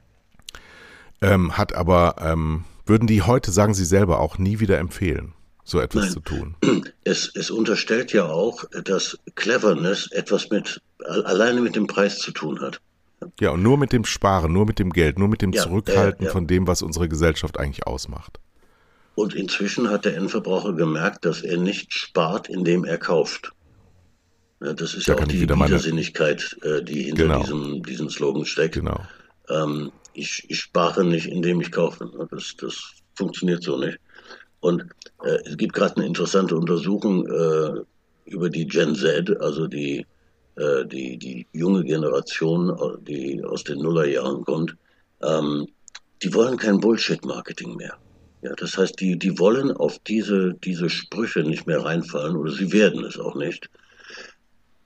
[1.22, 5.80] ähm, hat aber, ähm, würden die heute, sagen Sie selber, auch nie wieder empfehlen, so
[5.80, 6.14] etwas Nein.
[6.14, 6.56] zu tun.
[7.04, 12.60] Es, es unterstellt ja auch, dass Cleverness etwas mit, alleine mit dem Preis zu tun
[12.60, 12.82] hat.
[13.40, 16.24] Ja, und nur mit dem Sparen, nur mit dem Geld, nur mit dem ja, Zurückhalten
[16.24, 16.34] ja, ja.
[16.34, 18.40] von dem, was unsere Gesellschaft eigentlich ausmacht.
[19.16, 23.52] Und inzwischen hat der Endverbraucher gemerkt, dass er nicht spart, indem er kauft.
[24.62, 26.78] Ja, das ist da ja auch die Widersinnigkeit, meine...
[26.78, 27.40] Äh, die hinter genau.
[27.42, 28.76] diesem, diesem Slogan steckt.
[28.76, 29.00] Genau.
[29.50, 32.10] Ähm, ich, ich, spare nicht, indem ich kaufe.
[32.32, 34.00] Das, das funktioniert so nicht.
[34.60, 34.84] Und
[35.24, 37.82] äh, es gibt gerade eine interessante Untersuchung äh,
[38.26, 40.06] über die Gen Z, also die,
[40.56, 42.76] äh, die, die junge Generation,
[43.08, 44.76] die aus den Nullerjahren kommt.
[45.22, 45.68] Ähm,
[46.24, 47.96] die wollen kein Bullshit-Marketing mehr.
[48.42, 52.72] Ja, das heißt, die, die wollen auf diese, diese Sprüche nicht mehr reinfallen oder sie
[52.72, 53.70] werden es auch nicht.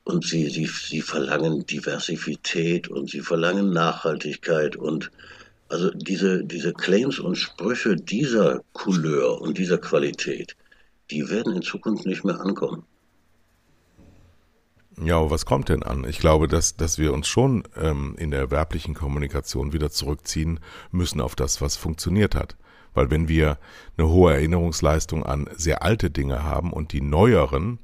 [0.04, 5.12] Und sie, sie, sie verlangen Diversität und sie verlangen Nachhaltigkeit und
[5.70, 10.58] also diese, diese Claims und Sprüche dieser Couleur und dieser Qualität,
[11.12, 12.84] die werden in Zukunft nicht mehr ankommen.
[15.02, 16.04] Ja, aber was kommt denn an?
[16.08, 20.60] Ich glaube, dass, dass wir uns schon ähm, in der werblichen Kommunikation wieder zurückziehen
[20.92, 22.58] müssen auf das, was funktioniert hat.
[22.94, 23.58] Weil wenn wir
[23.98, 27.80] eine hohe Erinnerungsleistung an sehr alte Dinge haben und die neueren,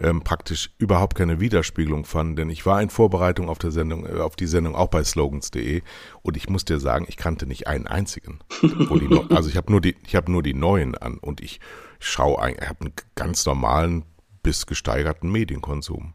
[0.00, 4.20] ähm, praktisch überhaupt keine Widerspiegelung fanden, denn ich war in Vorbereitung auf der Sendung, äh,
[4.20, 5.82] auf die Sendung auch bei slogans.de
[6.22, 8.40] und ich muss dir sagen, ich kannte nicht einen einzigen.
[8.62, 11.60] die, also ich habe nur die, ich habe nur die neuen an und ich
[11.98, 14.04] schaue, ich habe einen ganz normalen
[14.42, 16.14] bis gesteigerten Medienkonsum.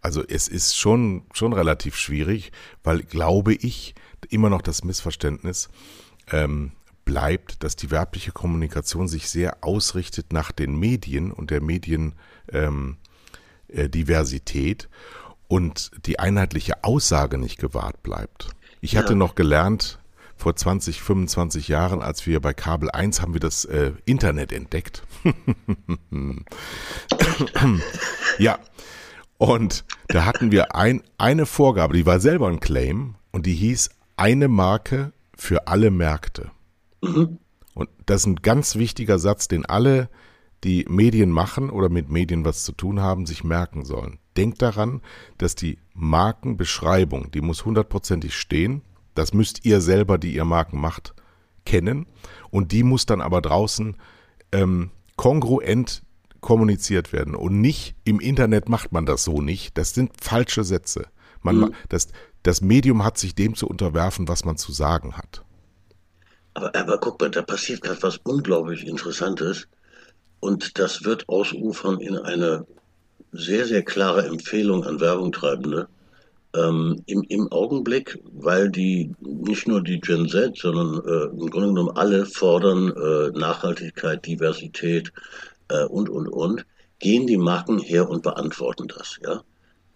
[0.00, 2.50] Also es ist schon schon relativ schwierig,
[2.82, 3.94] weil glaube ich
[4.30, 5.68] immer noch das Missverständnis
[6.32, 6.72] ähm,
[7.04, 12.14] bleibt, dass die werbliche Kommunikation sich sehr ausrichtet nach den Medien und der Medien
[12.52, 13.01] ähm, äh,
[13.88, 14.88] Diversität
[15.48, 18.48] und die einheitliche Aussage nicht gewahrt bleibt.
[18.80, 19.00] Ich ja.
[19.00, 19.98] hatte noch gelernt,
[20.42, 25.04] vor 20, 25 Jahren, als wir bei Kabel 1 haben wir das äh, Internet entdeckt.
[28.38, 28.58] ja.
[29.38, 33.90] Und da hatten wir ein, eine Vorgabe, die war selber ein Claim und die hieß
[34.16, 36.50] eine Marke für alle Märkte.
[37.02, 37.38] Mhm.
[37.74, 40.08] Und das ist ein ganz wichtiger Satz, den alle
[40.64, 44.18] die Medien machen oder mit Medien was zu tun haben, sich merken sollen.
[44.36, 45.02] Denkt daran,
[45.38, 48.82] dass die Markenbeschreibung, die muss hundertprozentig stehen.
[49.14, 51.14] Das müsst ihr selber, die ihr Marken macht,
[51.64, 52.06] kennen.
[52.50, 53.96] Und die muss dann aber draußen
[54.52, 56.02] ähm, kongruent
[56.40, 57.34] kommuniziert werden.
[57.34, 59.76] Und nicht im Internet macht man das so nicht.
[59.76, 61.06] Das sind falsche Sätze.
[61.42, 61.74] Man, mhm.
[61.88, 62.08] das,
[62.42, 65.44] das Medium hat sich dem zu unterwerfen, was man zu sagen hat.
[66.54, 69.68] Aber, aber guck mal, da passiert gerade was unglaublich Interessantes.
[70.42, 72.66] Und das wird ausufern in eine
[73.30, 75.86] sehr, sehr klare Empfehlung an Werbungtreibende.
[76.56, 81.68] Ähm, im, Im Augenblick, weil die nicht nur die Gen Z, sondern äh, im Grunde
[81.68, 85.12] genommen alle fordern äh, Nachhaltigkeit, Diversität
[85.68, 86.66] äh, und, und, und,
[86.98, 89.20] gehen die Marken her und beantworten das.
[89.22, 89.44] Ja?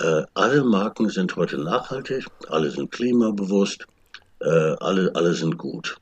[0.01, 3.85] Äh, alle Marken sind heute nachhaltig, alle sind klimabewusst,
[4.43, 5.97] äh, alle, alle sind gut.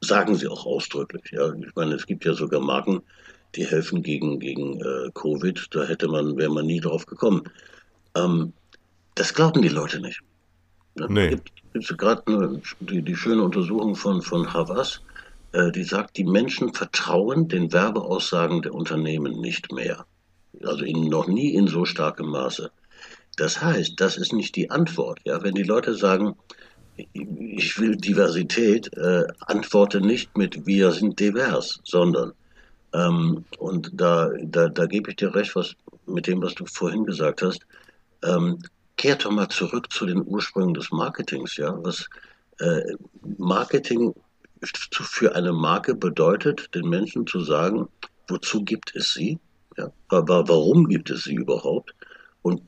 [0.00, 1.24] Sagen sie auch ausdrücklich.
[1.32, 1.52] Ja?
[1.54, 3.02] Ich meine, es gibt ja sogar Marken,
[3.54, 5.66] die helfen gegen, gegen äh, Covid.
[5.70, 7.42] Da hätte man, wäre man nie drauf gekommen.
[8.14, 8.52] Ähm,
[9.14, 10.20] das glauben die Leute nicht.
[10.94, 11.06] Ne?
[11.08, 11.28] Nee.
[11.30, 15.00] Gibt, gibt gerade die, die schöne Untersuchung von, von Havas,
[15.52, 20.06] äh, die sagt, die Menschen vertrauen den Werbeaussagen der Unternehmen nicht mehr.
[20.64, 22.70] Also in, noch nie in so starkem Maße.
[23.36, 25.20] Das heißt, das ist nicht die Antwort.
[25.24, 25.42] Ja?
[25.42, 26.36] Wenn die Leute sagen,
[27.14, 32.32] ich will Diversität, äh, antworte nicht mit wir sind divers, sondern
[32.92, 35.74] ähm, und da, da, da gebe ich dir recht, was
[36.06, 37.66] mit dem, was du vorhin gesagt hast.
[38.22, 38.58] Ähm,
[38.96, 41.76] kehrt doch mal zurück zu den Ursprüngen des Marketings, ja.
[41.82, 42.08] Was
[42.58, 42.82] äh,
[43.38, 44.14] Marketing
[44.90, 47.88] für eine Marke bedeutet, den Menschen zu sagen,
[48.28, 49.38] wozu gibt es sie?
[49.76, 49.92] Ja?
[50.08, 51.94] Aber warum gibt es sie überhaupt?
[52.42, 52.62] Und,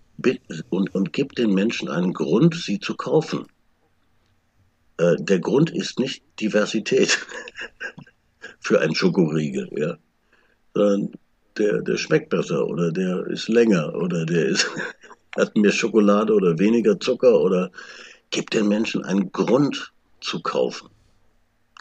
[0.71, 3.47] und, und gibt den Menschen einen Grund, sie zu kaufen.
[4.99, 7.27] Äh, der Grund ist nicht Diversität
[8.61, 9.99] für ein Schokoriegel, ja
[10.75, 11.13] sondern
[11.59, 14.69] der, der schmeckt besser oder der ist länger oder der ist,
[15.37, 17.71] hat mehr Schokolade oder weniger Zucker oder
[18.31, 20.89] gibt den Menschen einen Grund zu kaufen.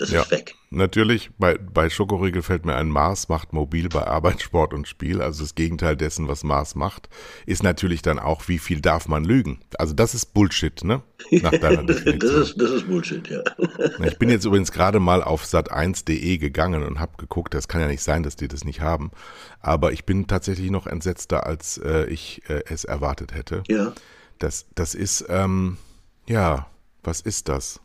[0.01, 0.55] Das ja, ist weg.
[0.71, 5.21] Natürlich, bei, bei Schokoriegel fällt mir ein, Mars macht mobil bei Arbeit, Sport und Spiel.
[5.21, 7.07] Also das Gegenteil dessen, was Mars macht,
[7.45, 9.59] ist natürlich dann auch, wie viel darf man lügen.
[9.77, 11.03] Also das ist Bullshit, ne?
[11.29, 12.19] Nach deiner Definition.
[12.19, 13.43] das, ist, das ist Bullshit, ja.
[14.03, 17.87] Ich bin jetzt übrigens gerade mal auf sat1.de gegangen und habe geguckt, das kann ja
[17.87, 19.11] nicht sein, dass die das nicht haben.
[19.59, 23.61] Aber ich bin tatsächlich noch entsetzter, als äh, ich äh, es erwartet hätte.
[23.67, 23.93] Ja.
[24.39, 25.77] Das, das ist, ähm,
[26.25, 26.65] ja,
[27.03, 27.79] was ist das?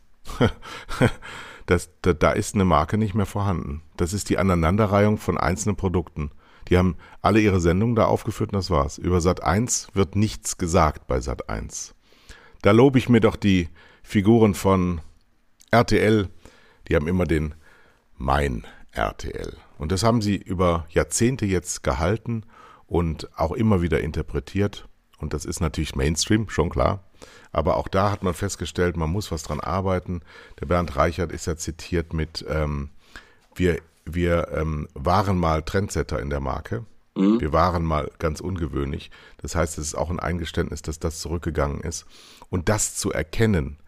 [1.67, 3.83] Das, da, da ist eine Marke nicht mehr vorhanden.
[3.97, 6.31] Das ist die Aneinanderreihung von einzelnen Produkten.
[6.69, 8.97] Die haben alle ihre Sendungen da aufgeführt und das war's.
[8.97, 11.93] Über Sat 1 wird nichts gesagt bei Sat 1.
[12.61, 13.69] Da lobe ich mir doch die
[14.01, 15.01] Figuren von
[15.71, 16.29] RTL,
[16.87, 17.53] die haben immer den
[18.15, 19.57] Mein RTL.
[19.77, 22.43] Und das haben sie über Jahrzehnte jetzt gehalten
[22.87, 24.87] und auch immer wieder interpretiert.
[25.17, 27.03] Und das ist natürlich Mainstream, schon klar.
[27.57, 30.21] Aber auch da hat man festgestellt, man muss was dran arbeiten.
[30.61, 32.91] Der Bernd Reichert ist ja zitiert mit, ähm,
[33.55, 36.85] wir, wir ähm, waren mal Trendsetter in der Marke.
[37.15, 37.41] Mhm.
[37.41, 39.09] Wir waren mal ganz ungewöhnlich.
[39.41, 42.05] Das heißt, es ist auch ein Eingeständnis, dass das zurückgegangen ist.
[42.49, 43.79] Und das zu erkennen,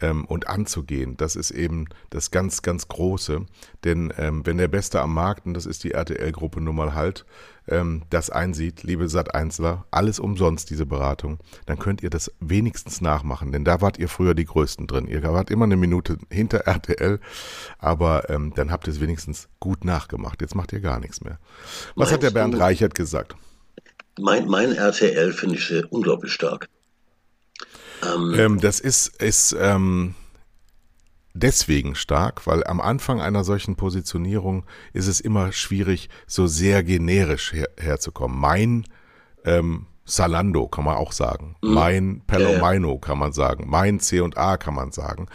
[0.00, 1.16] ähm, und anzugehen.
[1.16, 3.46] Das ist eben das ganz, ganz Große.
[3.84, 7.24] Denn ähm, wenn der Beste am Markt, und das ist die RTL-Gruppe nun mal halt,
[7.68, 13.52] ähm, das einsieht, liebe Sat1ler, alles umsonst, diese Beratung, dann könnt ihr das wenigstens nachmachen.
[13.52, 15.06] Denn da wart ihr früher die Größten drin.
[15.06, 17.20] Ihr wart immer eine Minute hinter RTL,
[17.78, 20.40] aber ähm, dann habt ihr es wenigstens gut nachgemacht.
[20.40, 21.38] Jetzt macht ihr gar nichts mehr.
[21.94, 23.34] Was Meinst hat der Bernd du, Reichert gesagt?
[24.18, 26.68] Mein, mein RTL finde ich sehr unglaublich stark.
[28.02, 30.14] Ähm, ähm, das ist, ist ähm,
[31.36, 37.52] deswegen stark, weil am Anfang einer solchen Positionierung ist es immer schwierig, so sehr generisch
[37.52, 38.38] her herzukommen.
[38.38, 38.84] Mein
[39.44, 41.56] ähm, Salando kann man auch sagen.
[41.62, 41.74] Mhm.
[41.74, 43.64] Mein Pelomino ja, kann man sagen.
[43.68, 45.26] Mein C&A kann man sagen.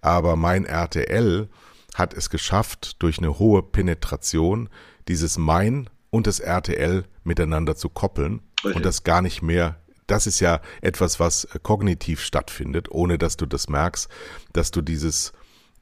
[0.00, 1.48] Aber mein RTL
[1.94, 4.68] hat es geschafft, durch eine hohe Penetration
[5.08, 8.76] dieses Mein und das RTL miteinander zu koppeln Richtig.
[8.76, 9.76] und das gar nicht mehr
[10.10, 14.08] das ist ja etwas, was äh, kognitiv stattfindet, ohne dass du das merkst,
[14.52, 15.32] dass du dieses,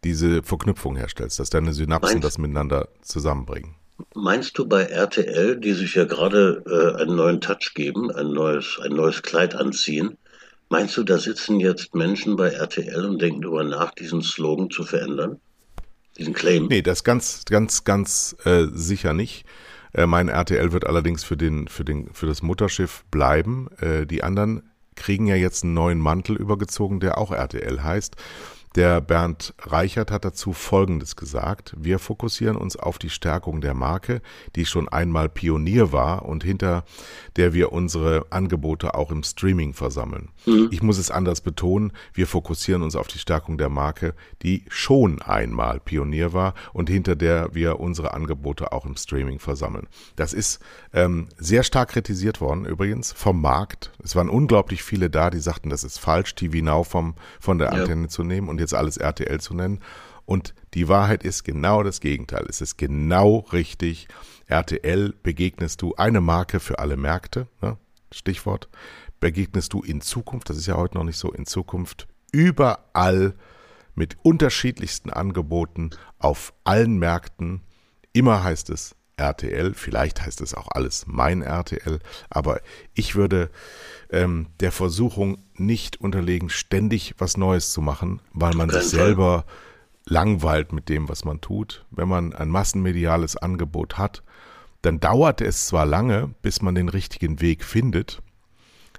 [0.04, 3.74] diese Verknüpfung herstellst, dass deine Synapsen meinst, das miteinander zusammenbringen.
[4.14, 8.78] Meinst du bei RTL, die sich ja gerade äh, einen neuen Touch geben, ein neues,
[8.82, 10.16] ein neues Kleid anziehen,
[10.68, 14.84] meinst du, da sitzen jetzt Menschen bei RTL und denken darüber nach, diesen Slogan zu
[14.84, 15.40] verändern?
[16.16, 16.66] Diesen Claim?
[16.66, 19.46] Nee, das ganz, ganz, ganz äh, sicher nicht.
[19.92, 23.68] Äh, mein RTL wird allerdings für, den, für, den, für das Mutterschiff bleiben.
[23.80, 24.62] Äh, die anderen
[24.94, 28.16] kriegen ja jetzt einen neuen Mantel übergezogen, der auch RTL heißt.
[28.78, 31.74] Der Bernd Reichert hat dazu Folgendes gesagt.
[31.76, 34.22] Wir fokussieren uns auf die Stärkung der Marke,
[34.54, 36.84] die schon einmal Pionier war und hinter
[37.34, 40.28] der wir unsere Angebote auch im Streaming versammeln.
[40.46, 40.68] Mhm.
[40.70, 41.92] Ich muss es anders betonen.
[42.14, 47.16] Wir fokussieren uns auf die Stärkung der Marke, die schon einmal Pionier war und hinter
[47.16, 49.88] der wir unsere Angebote auch im Streaming versammeln.
[50.14, 50.60] Das ist
[50.92, 53.90] ähm, sehr stark kritisiert worden übrigens vom Markt.
[54.04, 57.72] Es waren unglaublich viele da, die sagten, das ist falsch, TV Now vom, von der
[57.72, 58.08] Antenne ja.
[58.08, 59.80] zu nehmen und jetzt alles RTL zu nennen.
[60.24, 62.44] Und die Wahrheit ist genau das Gegenteil.
[62.48, 64.08] Es ist genau richtig.
[64.46, 67.78] RTL begegnest du eine Marke für alle Märkte, ne?
[68.12, 68.68] Stichwort.
[69.20, 73.34] Begegnest du in Zukunft, das ist ja heute noch nicht so, in Zukunft überall
[73.94, 77.62] mit unterschiedlichsten Angeboten auf allen Märkten.
[78.12, 81.98] Immer heißt es RTL, vielleicht heißt es auch alles mein RTL,
[82.30, 82.60] aber
[82.94, 83.50] ich würde
[84.10, 89.44] ähm, der Versuchung nicht unterlegen, ständig was Neues zu machen, weil man sich selber
[90.06, 91.84] langweilt mit dem, was man tut.
[91.90, 94.22] Wenn man ein massenmediales Angebot hat,
[94.82, 98.22] dann dauert es zwar lange, bis man den richtigen Weg findet.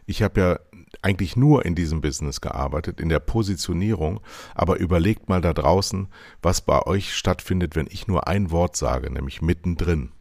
[0.05, 0.59] Ich habe ja
[1.01, 4.21] eigentlich nur in diesem Business gearbeitet, in der Positionierung,
[4.55, 6.07] aber überlegt mal da draußen,
[6.41, 10.11] was bei euch stattfindet, wenn ich nur ein Wort sage, nämlich mittendrin.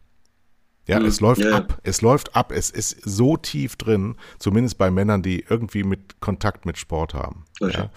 [0.86, 1.06] Ja, mhm.
[1.06, 1.52] es läuft ja.
[1.52, 1.78] ab.
[1.82, 2.50] Es läuft ab.
[2.50, 7.44] Es ist so tief drin, zumindest bei Männern, die irgendwie mit Kontakt mit Sport haben.
[7.60, 7.72] Okay.
[7.76, 7.90] Ja.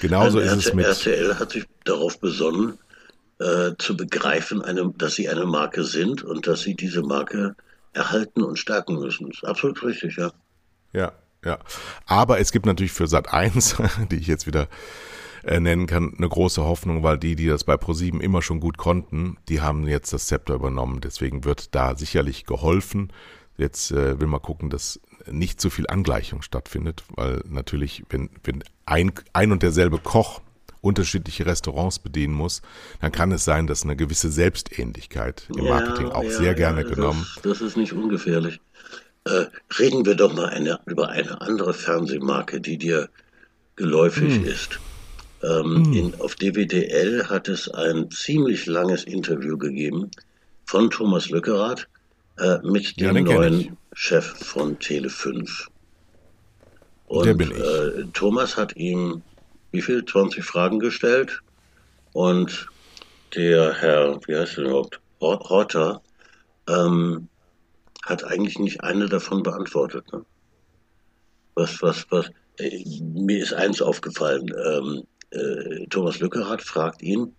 [0.00, 0.86] Genauso ist es mit.
[0.86, 2.78] RTL hat sich darauf besonnen,
[3.38, 7.54] äh, zu begreifen, eine, dass sie eine Marke sind und dass sie diese Marke
[7.92, 9.28] erhalten und stärken müssen.
[9.28, 10.32] Das ist absolut richtig, ja.
[10.92, 11.12] Ja,
[11.44, 11.58] ja.
[12.06, 13.76] Aber es gibt natürlich für Sat 1,
[14.10, 14.68] die ich jetzt wieder
[15.44, 18.78] äh, nennen kann, eine große Hoffnung, weil die, die das bei ProSieben immer schon gut
[18.78, 21.00] konnten, die haben jetzt das Zepter übernommen.
[21.02, 23.12] Deswegen wird da sicherlich geholfen.
[23.56, 28.64] Jetzt äh, will man gucken, dass nicht zu viel Angleichung stattfindet, weil natürlich, wenn, wenn
[28.86, 30.40] ein, ein und derselbe Koch
[30.80, 32.60] unterschiedliche Restaurants bedienen muss,
[33.00, 36.82] dann kann es sein, dass eine gewisse Selbstähnlichkeit im ja, Marketing auch ja, sehr gerne
[36.82, 37.26] ja, genommen.
[37.36, 38.60] Das, das ist nicht ungefährlich.
[39.24, 39.46] Äh,
[39.78, 43.08] reden wir doch mal eine, über eine andere Fernsehmarke, die dir
[43.76, 44.44] geläufig hm.
[44.44, 44.80] ist.
[45.42, 45.92] Ähm, hm.
[45.92, 50.10] in, auf DWDL hat es ein ziemlich langes Interview gegeben
[50.66, 51.88] von Thomas Lückerath
[52.38, 55.68] äh, mit dem neuen Chef von Tele5.
[57.06, 57.58] Und Der bin ich.
[57.58, 59.22] Äh, Thomas hat ihm
[59.74, 60.04] wie viel?
[60.04, 61.42] 20 Fragen gestellt.
[62.12, 62.68] Und
[63.34, 65.00] der Herr, wie heißt er überhaupt?
[65.20, 66.00] Rotter,
[66.68, 67.28] ähm,
[68.06, 70.12] hat eigentlich nicht eine davon beantwortet.
[70.12, 70.24] Ne?
[71.54, 74.52] Was, was, was, äh, mir ist eins aufgefallen.
[74.66, 77.34] Ähm, äh, Thomas Lückerath fragt ihn,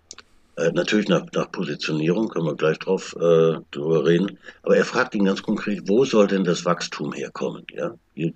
[0.57, 5.13] äh, natürlich nach, nach, Positionierung, können wir gleich drauf äh, drüber reden, aber er fragt
[5.15, 7.65] ihn ganz konkret, wo soll denn das Wachstum herkommen?
[7.73, 7.93] Ja?
[8.13, 8.33] Hier,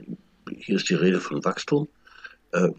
[0.58, 1.88] hier ist die Rede von Wachstum.
[2.52, 2.70] Äh,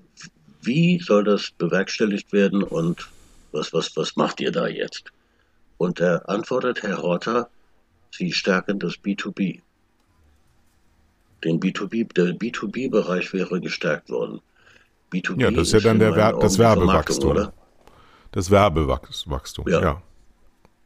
[0.63, 3.09] wie soll das bewerkstelligt werden und
[3.53, 5.11] was, was, was macht ihr da jetzt?
[5.79, 7.49] Und er antwortet Herr Horter,
[8.11, 9.61] Sie stärken das B2B.
[11.45, 14.41] Den B2B, der B2B-Bereich wäre gestärkt worden.
[15.13, 17.31] B2B ja, das ist ja dann der Ver das Werbewachstum.
[17.31, 17.53] Oder?
[18.33, 19.81] Das Werbewachstum, ja.
[19.81, 20.03] ja.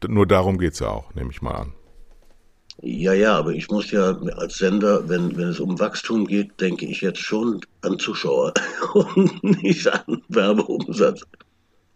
[0.07, 1.73] Nur darum geht es ja auch, nehme ich mal an.
[2.83, 6.87] Ja, ja, aber ich muss ja als Sender, wenn, wenn es um Wachstum geht, denke
[6.87, 8.53] ich jetzt schon an Zuschauer
[8.95, 11.23] und nicht an Werbeumsatz.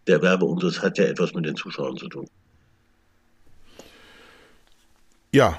[0.07, 2.27] Der Werbeumsatz hat ja etwas mit den Zuschauern zu tun.
[5.31, 5.57] Ja,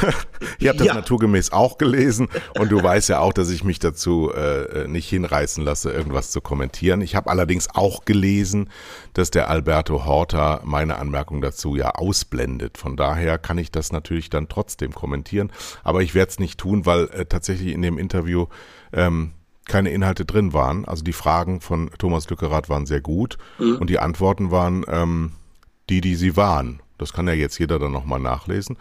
[0.58, 0.94] ich habe das ja.
[0.94, 5.64] naturgemäß auch gelesen und du weißt ja auch, dass ich mich dazu äh, nicht hinreißen
[5.64, 7.00] lasse, irgendwas zu kommentieren.
[7.00, 8.70] Ich habe allerdings auch gelesen,
[9.14, 12.78] dass der Alberto Horta meine Anmerkung dazu ja ausblendet.
[12.78, 15.50] Von daher kann ich das natürlich dann trotzdem kommentieren,
[15.82, 18.46] aber ich werde es nicht tun, weil äh, tatsächlich in dem Interview
[18.92, 19.32] ähm,
[19.66, 20.84] keine Inhalte drin waren.
[20.84, 23.76] Also die Fragen von Thomas Lückerath waren sehr gut mhm.
[23.76, 25.32] und die Antworten waren ähm,
[25.88, 26.80] die, die sie waren.
[27.02, 28.78] Das kann ja jetzt jeder dann nochmal nachlesen.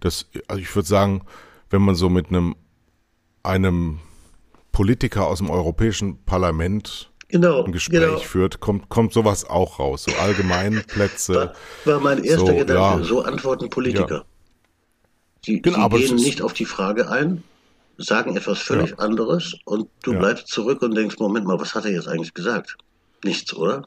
[0.00, 1.22] Das, also ich würde sagen,
[1.70, 2.54] wenn man so mit einem,
[3.42, 4.00] einem
[4.72, 8.18] Politiker aus dem Europäischen Parlament genau, ein Gespräch genau.
[8.18, 10.04] führt, kommt, kommt sowas auch raus.
[10.04, 11.52] So Allgemeinplätze.
[11.84, 13.04] War, war mein erster so, Gedanke, ja.
[13.04, 14.14] so antworten Politiker.
[14.16, 14.24] Ja.
[15.44, 17.42] Sie, genau, sie gehen nicht auf die Frage ein,
[17.98, 18.98] sagen etwas völlig ja.
[18.98, 22.76] anderes und du bleibst zurück und denkst, Moment mal, was hat er jetzt eigentlich gesagt?
[23.24, 23.84] Nichts, oder?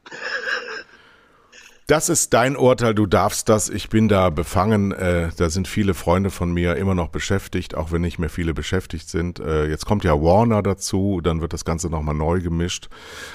[1.88, 3.70] Das ist dein Urteil, du darfst das.
[3.70, 4.92] Ich bin da befangen.
[4.92, 8.52] Äh, da sind viele Freunde von mir immer noch beschäftigt, auch wenn nicht mehr viele
[8.52, 9.40] beschäftigt sind.
[9.40, 12.90] Äh, jetzt kommt ja Warner dazu, dann wird das Ganze nochmal neu gemischt.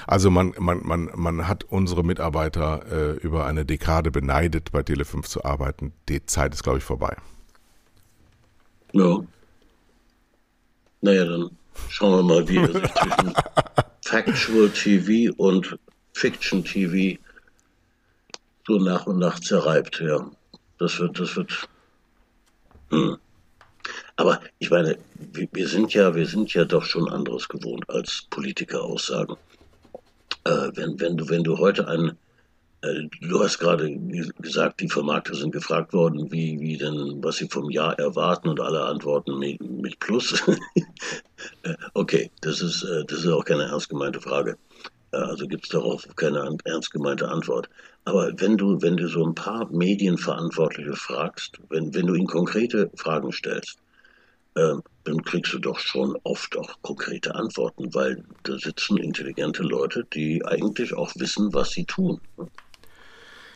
[0.06, 5.24] Also man, man, man, man hat unsere Mitarbeiter äh, über eine Dekade beneidet, bei Tele5
[5.24, 5.92] zu arbeiten.
[6.08, 7.16] Die Zeit ist, glaube ich, vorbei.
[8.92, 9.18] Ja.
[11.00, 11.50] Naja, dann
[11.88, 13.34] schauen wir mal, wie er sich zwischen
[14.04, 15.76] Factual TV und
[16.12, 17.18] Fiction TV
[18.66, 20.30] so nach und nach zerreibt, ja.
[20.78, 21.68] Das wird, das wird.
[22.90, 23.16] Hm.
[24.16, 24.96] Aber ich meine,
[25.52, 29.36] wir sind ja, wir sind ja doch schon anderes gewohnt als Politiker-Aussagen.
[30.44, 32.16] Äh, wenn, wenn du, wenn du heute einen,
[32.82, 33.94] äh, du hast gerade
[34.38, 38.60] gesagt, die Vermarkter sind gefragt worden, wie, wie denn, was sie vom Jahr erwarten und
[38.60, 40.42] alle antworten mit, mit Plus.
[41.62, 44.56] Äh, okay, das ist, äh, das ist auch keine ernst gemeinte Frage.
[45.12, 47.68] Äh, also gibt es darauf keine ernst gemeinte Antwort.
[48.04, 52.90] Aber wenn du, wenn du so ein paar Medienverantwortliche fragst, wenn, wenn du ihnen konkrete
[52.96, 53.78] Fragen stellst,
[54.56, 60.06] äh, dann kriegst du doch schon oft auch konkrete Antworten, weil da sitzen intelligente Leute,
[60.12, 62.20] die eigentlich auch wissen, was sie tun.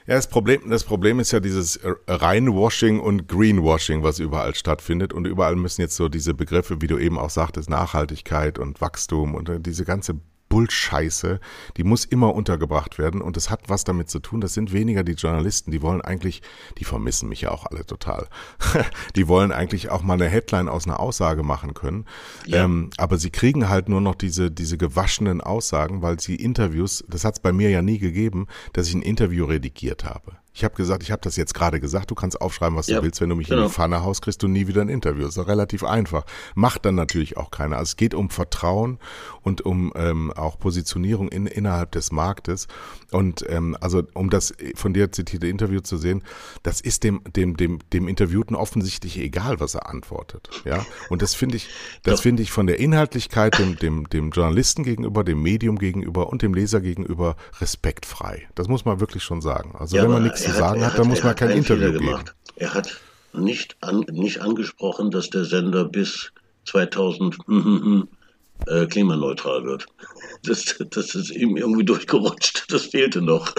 [0.09, 5.13] Ja, das Problem, das Problem ist ja dieses Reinwashing und Greenwashing, was überall stattfindet.
[5.13, 9.35] Und überall müssen jetzt so diese Begriffe, wie du eben auch sagtest, Nachhaltigkeit und Wachstum
[9.35, 11.41] und äh, diese ganze Bullscheiße,
[11.77, 15.05] die muss immer untergebracht werden und das hat was damit zu tun, das sind weniger
[15.05, 16.43] die Journalisten, die wollen eigentlich,
[16.79, 18.29] die vermissen mich ja auch alle total,
[19.17, 22.07] die wollen eigentlich auch mal eine Headline aus einer Aussage machen können,
[22.47, 22.65] ja.
[22.65, 27.25] ähm, aber sie kriegen halt nur noch diese, diese gewaschenen Aussagen, weil sie Interviews, das
[27.25, 30.33] hat es bei mir ja nie gegeben, dass ich ein Interview redigiert habe.
[30.55, 33.05] Ich habe gesagt, ich habe das jetzt gerade gesagt, du kannst aufschreiben, was ja, du
[33.05, 33.21] willst.
[33.21, 33.63] Wenn du mich genau.
[33.63, 35.25] in die Pfanne haust, kriegst du nie wieder ein Interview.
[35.25, 36.25] Das ist relativ einfach.
[36.55, 37.77] Macht dann natürlich auch keiner.
[37.77, 38.99] Also es geht um Vertrauen
[39.43, 42.67] und um ähm, auch Positionierung in, innerhalb des Marktes.
[43.13, 46.23] Und ähm, also um das von dir zitierte Interview zu sehen,
[46.63, 50.51] das ist dem, dem, dem, dem Interviewten offensichtlich egal, was er antwortet.
[50.65, 50.85] Ja.
[51.09, 51.69] Und das finde ich,
[52.03, 56.43] das finde ich von der Inhaltlichkeit dem, dem, dem Journalisten gegenüber, dem Medium gegenüber und
[56.43, 58.49] dem Leser gegenüber respektfrei.
[58.55, 59.75] Das muss man wirklich schon sagen.
[59.79, 62.25] Also ja, wenn man nichts zu sagen hat, hat, dann muss man kein Interview geben.
[62.57, 63.01] Er hat
[63.33, 66.33] nicht, an, nicht angesprochen, dass der Sender bis
[66.67, 68.09] 2000 hm, hm, hm,
[68.67, 69.87] äh, klimaneutral wird.
[70.43, 72.67] Das, das ist ihm irgendwie durchgerutscht.
[72.71, 73.55] Das fehlte noch.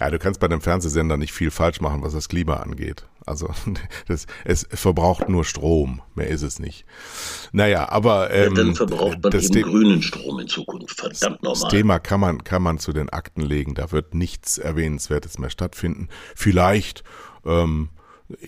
[0.00, 3.06] Ja, du kannst bei einem Fernsehsender nicht viel falsch machen, was das Klima angeht.
[3.26, 3.50] Also
[4.06, 6.84] das, es verbraucht nur Strom, mehr ist es nicht.
[7.52, 11.00] Naja, aber ähm, ja, dann verbraucht man das eben grünen Strom in Zukunft.
[11.00, 11.62] Verdammt nochmal.
[11.62, 13.74] Das Thema kann man kann man zu den Akten legen.
[13.74, 16.08] Da wird nichts Erwähnenswertes mehr stattfinden.
[16.34, 17.04] Vielleicht
[17.44, 17.90] ähm,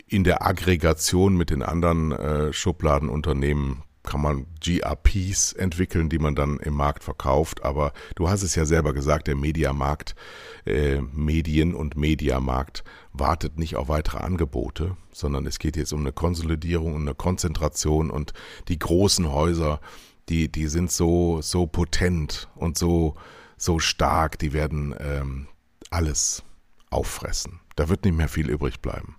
[0.07, 6.59] in der Aggregation mit den anderen äh, Schubladenunternehmen kann man GRPs entwickeln, die man dann
[6.59, 7.63] im Markt verkauft.
[7.63, 10.15] Aber du hast es ja selber gesagt, der Mediamarkt,
[10.65, 16.13] äh, Medien- und Mediamarkt wartet nicht auf weitere Angebote, sondern es geht jetzt um eine
[16.13, 18.33] Konsolidierung und eine Konzentration und
[18.69, 19.81] die großen Häuser,
[20.29, 23.17] die, die sind so, so potent und so,
[23.57, 25.49] so stark, die werden ähm,
[25.91, 26.43] alles
[26.91, 27.61] auffressen.
[27.77, 29.17] Da wird nicht mehr viel übrig bleiben.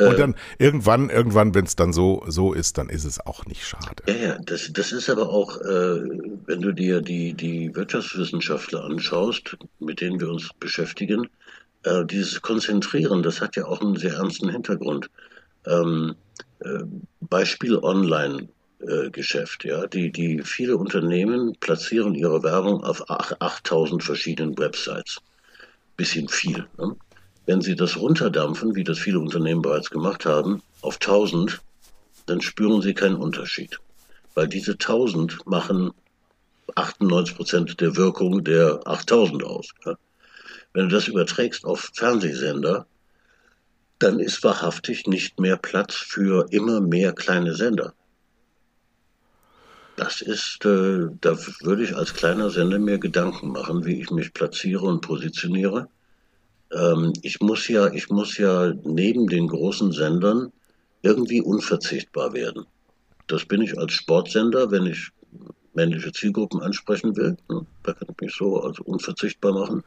[0.00, 3.64] Und dann irgendwann, irgendwann, wenn es dann so, so ist, dann ist es auch nicht
[3.64, 4.02] schade.
[4.08, 6.00] Ja, ja, das, das ist aber auch, äh,
[6.46, 11.28] wenn du dir die, die Wirtschaftswissenschaftler anschaust, mit denen wir uns beschäftigen,
[11.84, 15.10] äh, dieses Konzentrieren, das hat ja auch einen sehr ernsten Hintergrund.
[15.66, 16.16] Ähm,
[16.58, 16.80] äh,
[17.20, 25.18] Beispiel Online-Geschäft, ja, die, die viele Unternehmen platzieren ihre Werbung auf 8000 verschiedenen Websites.
[25.96, 26.66] Bisschen viel.
[26.78, 26.96] Ne?
[27.46, 31.60] Wenn Sie das runterdampfen, wie das viele Unternehmen bereits gemacht haben, auf 1000,
[32.26, 33.78] dann spüren Sie keinen Unterschied.
[34.34, 35.92] Weil diese 1000 machen
[36.74, 39.68] 98 Prozent der Wirkung der 8000 aus.
[40.72, 42.86] Wenn du das überträgst auf Fernsehsender,
[43.98, 47.94] dann ist wahrhaftig nicht mehr Platz für immer mehr kleine Sender.
[49.96, 54.32] Das ist, äh, da würde ich als kleiner Sender mir Gedanken machen, wie ich mich
[54.32, 55.88] platziere und positioniere
[56.74, 60.52] ähm, ich muss ja, ich muss ja neben den großen Sendern
[61.02, 62.66] irgendwie unverzichtbar werden.
[63.26, 65.10] Das bin ich als Sportsender, wenn ich
[65.74, 67.36] männliche Zielgruppen ansprechen will.
[67.48, 67.66] Ne?
[67.82, 69.82] Da kann ich mich so also unverzichtbar machen.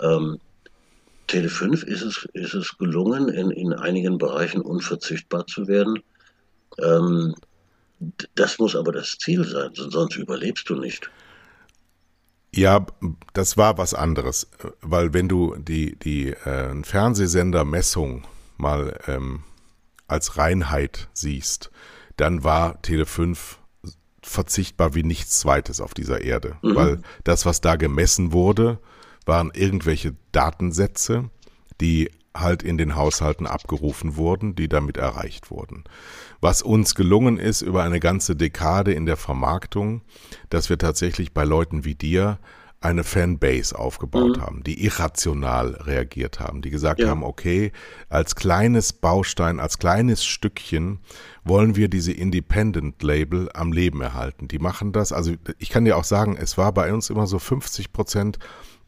[0.00, 0.38] Ähm,
[1.26, 6.02] Tele 5 ist es, ist es gelungen, in, in einigen Bereichen unverzichtbar zu werden.
[6.78, 7.34] Ähm,
[8.34, 11.10] das muss aber das Ziel sein, sonst überlebst du nicht.
[12.54, 12.86] Ja,
[13.34, 14.48] das war was anderes,
[14.80, 18.26] weil wenn du die, die äh, Fernsehsendermessung
[18.56, 19.42] mal ähm,
[20.06, 21.70] als Reinheit siehst,
[22.16, 23.58] dann war Tele 5
[24.22, 26.74] verzichtbar wie nichts zweites auf dieser Erde, mhm.
[26.74, 28.78] weil das, was da gemessen wurde,
[29.26, 31.30] waren irgendwelche Datensätze,
[31.80, 35.84] die halt in den Haushalten abgerufen wurden, die damit erreicht wurden.
[36.40, 40.02] Was uns gelungen ist über eine ganze Dekade in der Vermarktung,
[40.50, 42.38] dass wir tatsächlich bei Leuten wie dir
[42.80, 44.40] eine Fanbase aufgebaut mhm.
[44.40, 47.08] haben, die irrational reagiert haben, die gesagt ja.
[47.08, 47.72] haben, okay,
[48.08, 51.00] als kleines Baustein, als kleines Stückchen
[51.42, 54.46] wollen wir diese Independent Label am Leben erhalten.
[54.46, 57.40] Die machen das, also ich kann dir auch sagen, es war bei uns immer so
[57.40, 58.38] 50 Prozent,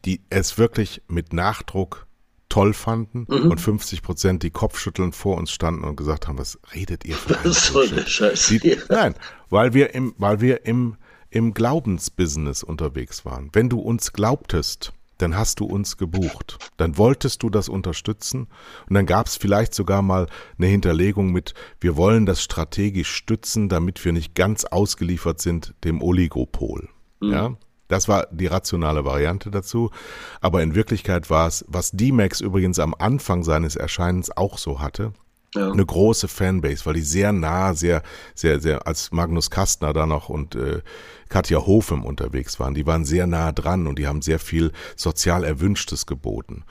[0.05, 2.07] die es wirklich mit Nachdruck
[2.51, 3.49] toll fanden mhm.
[3.49, 7.39] und 50 Prozent, die kopfschüttelnd vor uns standen und gesagt haben, was redet ihr für
[7.43, 8.59] ein so eine Scheiße.
[8.59, 9.15] Die, nein,
[9.49, 10.97] weil wir im, weil wir im,
[11.29, 13.49] im Glaubensbusiness unterwegs waren.
[13.53, 16.57] Wenn du uns glaubtest, dann hast du uns gebucht.
[16.75, 18.47] Dann wolltest du das unterstützen
[18.89, 20.27] und dann gab es vielleicht sogar mal
[20.57, 26.01] eine Hinterlegung mit, wir wollen das strategisch stützen, damit wir nicht ganz ausgeliefert sind dem
[26.01, 26.89] Oligopol.
[27.21, 27.31] Mhm.
[27.31, 27.55] Ja,
[27.91, 29.91] das war die rationale Variante dazu.
[30.39, 35.13] Aber in Wirklichkeit war es, was D-Max übrigens am Anfang seines Erscheinens auch so hatte,
[35.55, 35.71] ja.
[35.71, 38.03] eine große Fanbase, weil die sehr nah, sehr,
[38.35, 40.81] sehr, sehr, als Magnus Kastner da noch und äh,
[41.29, 45.43] Katja Hofem unterwegs waren, die waren sehr nah dran und die haben sehr viel sozial
[45.43, 46.63] Erwünschtes geboten.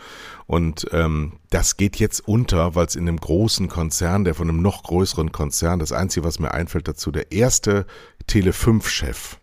[0.47, 4.63] Und ähm, das geht jetzt unter, weil es in einem großen Konzern, der von einem
[4.63, 7.87] noch größeren Konzern, das Einzige, was mir einfällt dazu, der erste
[8.29, 9.39] Tele5-Chef,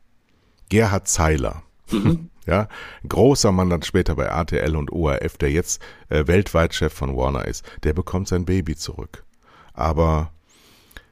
[0.70, 2.30] Gerhard Zeiler, Mhm.
[2.48, 2.70] Ja,
[3.06, 7.44] großer Mann dann später bei RTL und ORF, der jetzt äh, weltweit Chef von Warner
[7.44, 9.26] ist, der bekommt sein Baby zurück.
[9.74, 10.32] Aber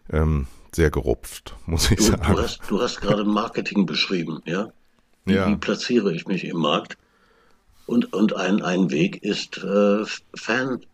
[0.09, 2.35] ähm, sehr gerupft, muss ich du, sagen.
[2.35, 4.69] Du hast, du hast gerade Marketing beschrieben, ja?
[5.25, 5.49] Wie, ja.
[5.49, 6.97] wie platziere ich mich im Markt?
[7.85, 10.05] Und, und ein, ein Weg ist, äh,
[10.35, 10.85] Fan,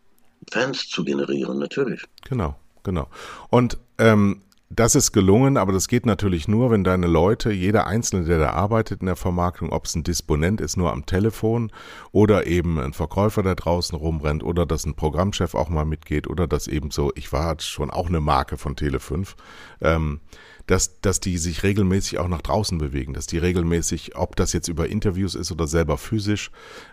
[0.52, 2.04] Fans zu generieren, natürlich.
[2.28, 3.08] Genau, genau.
[3.50, 4.42] Und ähm,
[4.74, 8.52] das ist gelungen, aber das geht natürlich nur, wenn deine Leute, jeder Einzelne, der da
[8.52, 11.72] arbeitet in der Vermarktung, ob es ein Disponent ist, nur am Telefon
[12.14, 16.48] oder eben ein Verkäufer, der draußen rumrennt oder dass ein Programmchef auch mal mitgeht oder
[16.48, 19.36] dass eben so, ich war schon auch eine Marke von Tele5,
[19.82, 20.22] ähm,
[20.68, 24.70] dass, dass die sich regelmäßig auch nach draußen bewegen, dass die regelmäßig, ob das jetzt
[24.70, 26.50] über Interviews ist oder selber physisch,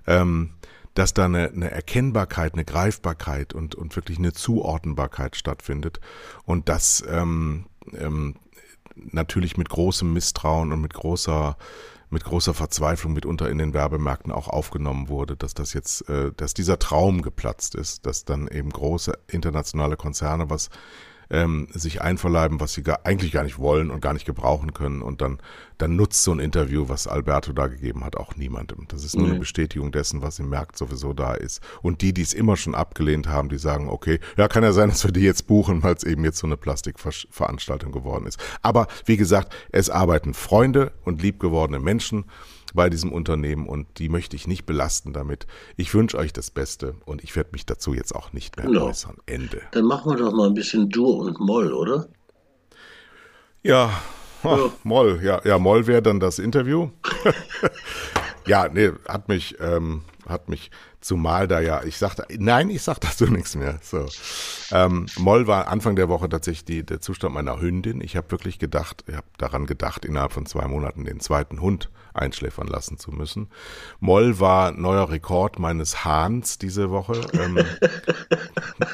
[0.07, 0.51] ähm,
[0.99, 6.01] dass da eine, eine Erkennbarkeit, eine Greifbarkeit und, und wirklich eine Zuordnbarkeit stattfindet.
[6.44, 8.34] Und das ähm, ähm,
[8.96, 11.57] natürlich mit großem Misstrauen und mit großer
[12.11, 16.55] mit großer Verzweiflung mitunter in den Werbemärkten auch aufgenommen wurde, dass das jetzt, äh, dass
[16.55, 20.70] dieser Traum geplatzt ist, dass dann eben große internationale Konzerne was
[21.31, 25.03] ähm, sich einverleiben, was sie gar, eigentlich gar nicht wollen und gar nicht gebrauchen können.
[25.03, 25.39] Und dann,
[25.76, 28.87] dann nutzt so ein Interview, was Alberto da gegeben hat, auch niemandem.
[28.89, 29.33] Das ist nur mhm.
[29.33, 31.61] eine Bestätigung dessen, was im Markt sowieso da ist.
[31.83, 34.89] Und die, die es immer schon abgelehnt haben, die sagen, okay, ja, kann ja sein,
[34.89, 38.39] dass wir die jetzt buchen, weil es eben jetzt so eine Plastikveranstaltung geworden ist.
[38.62, 42.24] Aber wie gesagt, es arbeiten Freunde und liebgewordene Menschen
[42.74, 45.46] bei diesem Unternehmen und die möchte ich nicht belasten damit.
[45.76, 48.86] Ich wünsche euch das Beste und ich werde mich dazu jetzt auch nicht mehr genau.
[48.86, 49.16] äußern.
[49.26, 49.62] Ende.
[49.72, 52.08] Dann machen wir doch mal ein bisschen Dur und Moll, oder?
[53.62, 53.90] Ja,
[54.44, 54.72] Ach, ja.
[54.84, 56.90] Moll, ja, ja, Moll wäre dann das Interview.
[58.48, 60.70] Ja, nee, hat mich, ähm, hat mich
[61.01, 63.79] zumal da ja, ich sagte, nein, ich sag dazu nichts mehr.
[63.83, 64.07] So.
[64.72, 68.01] Ähm, Moll war Anfang der Woche tatsächlich die, der Zustand meiner Hündin.
[68.01, 71.91] Ich habe wirklich gedacht, ich habe daran gedacht, innerhalb von zwei Monaten den zweiten Hund
[72.14, 73.49] einschläfern lassen zu müssen.
[74.01, 77.20] Moll war neuer Rekord meines Hahns diese Woche.
[77.33, 77.59] Ähm,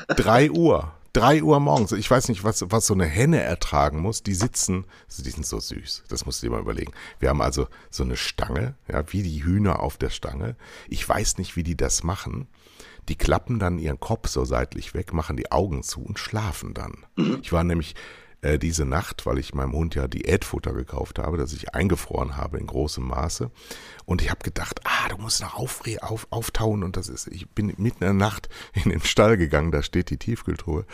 [0.17, 0.93] drei Uhr.
[1.15, 1.93] Drei Uhr morgens.
[1.93, 4.25] Ich weiß nicht, was, was so eine Henne ertragen muss.
[4.25, 6.03] Die sitzen, also die sind so süß.
[6.09, 6.93] Das musst du dir mal überlegen.
[7.21, 10.57] Wir haben also so eine Stange, ja, wie die Hühner auf der Stange.
[10.89, 12.49] Ich weiß nicht, wie die das machen.
[13.09, 17.07] Die klappen dann ihren Kopf so seitlich weg, machen die Augen zu und schlafen dann.
[17.43, 17.95] Ich war nämlich
[18.45, 22.59] äh, diese Nacht, weil ich meinem Hund ja Diätfutter gekauft habe, das ich eingefroren habe
[22.59, 23.51] in großem Maße.
[24.05, 26.85] Und ich habe gedacht, ah, du musst noch auf, auf, auftauen.
[26.85, 30.11] Und das ist, ich bin mitten in der Nacht in den Stall gegangen, da steht
[30.11, 30.85] die Tiefkühltruhe.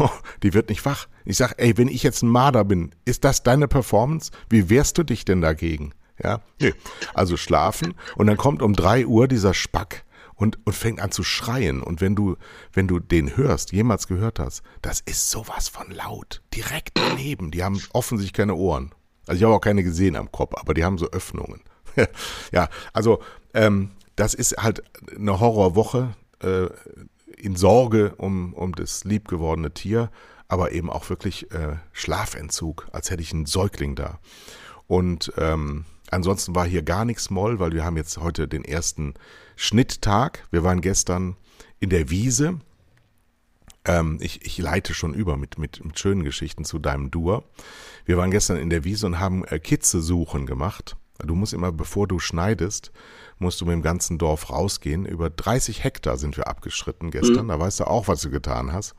[0.00, 0.10] Oh,
[0.42, 1.06] die wird nicht wach.
[1.24, 4.32] Ich sag, ey, wenn ich jetzt ein Marder bin, ist das deine Performance?
[4.50, 5.92] Wie wehrst du dich denn dagegen?
[6.22, 6.74] Ja, nee.
[7.14, 10.04] Also schlafen und dann kommt um drei Uhr dieser Spack
[10.38, 11.82] und, und fängt an zu schreien.
[11.82, 12.36] Und wenn du,
[12.72, 16.42] wenn du den hörst, jemals gehört hast, das ist sowas von laut.
[16.54, 17.50] Direkt daneben.
[17.50, 18.94] Die haben offensichtlich keine Ohren.
[19.26, 21.60] Also ich habe auch keine gesehen am Kopf, aber die haben so Öffnungen.
[22.52, 23.20] ja, also
[23.52, 24.82] ähm, das ist halt
[25.14, 26.68] eine Horrorwoche äh,
[27.36, 30.10] in Sorge um, um das liebgewordene Tier,
[30.46, 34.20] aber eben auch wirklich äh, Schlafentzug, als hätte ich einen Säugling da.
[34.86, 39.14] Und ähm, ansonsten war hier gar nichts Moll, weil wir haben jetzt heute den ersten
[39.58, 40.46] Schnitttag.
[40.52, 41.36] Wir waren gestern
[41.80, 42.60] in der Wiese.
[43.84, 47.42] Ähm, ich, ich leite schon über mit, mit, mit schönen Geschichten zu deinem Dur.
[48.04, 50.96] Wir waren gestern in der Wiese und haben äh, Kitze-Suchen gemacht.
[51.24, 52.92] Du musst immer, bevor du schneidest,
[53.40, 55.04] musst du mit dem ganzen Dorf rausgehen.
[55.04, 57.46] Über 30 Hektar sind wir abgeschritten gestern.
[57.46, 57.48] Mhm.
[57.48, 58.94] Da weißt du auch, was du getan hast.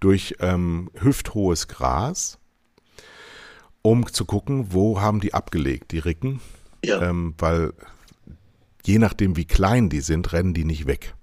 [0.00, 2.38] Durch ähm, hüfthohes Gras,
[3.80, 6.40] um zu gucken, wo haben die abgelegt, die Ricken.
[6.84, 7.00] Ja.
[7.00, 7.72] Ähm, weil
[8.86, 11.14] je nachdem, wie klein die sind, rennen die nicht weg.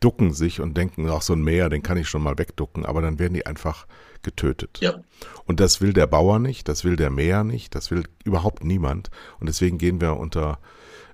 [0.00, 3.02] Ducken sich und denken, ach, so ein Meer, den kann ich schon mal wegducken, aber
[3.02, 3.86] dann werden die einfach
[4.22, 4.78] getötet.
[4.80, 5.00] Ja.
[5.46, 9.10] Und das will der Bauer nicht, das will der Meer nicht, das will überhaupt niemand.
[9.38, 10.58] Und deswegen gehen wir unter,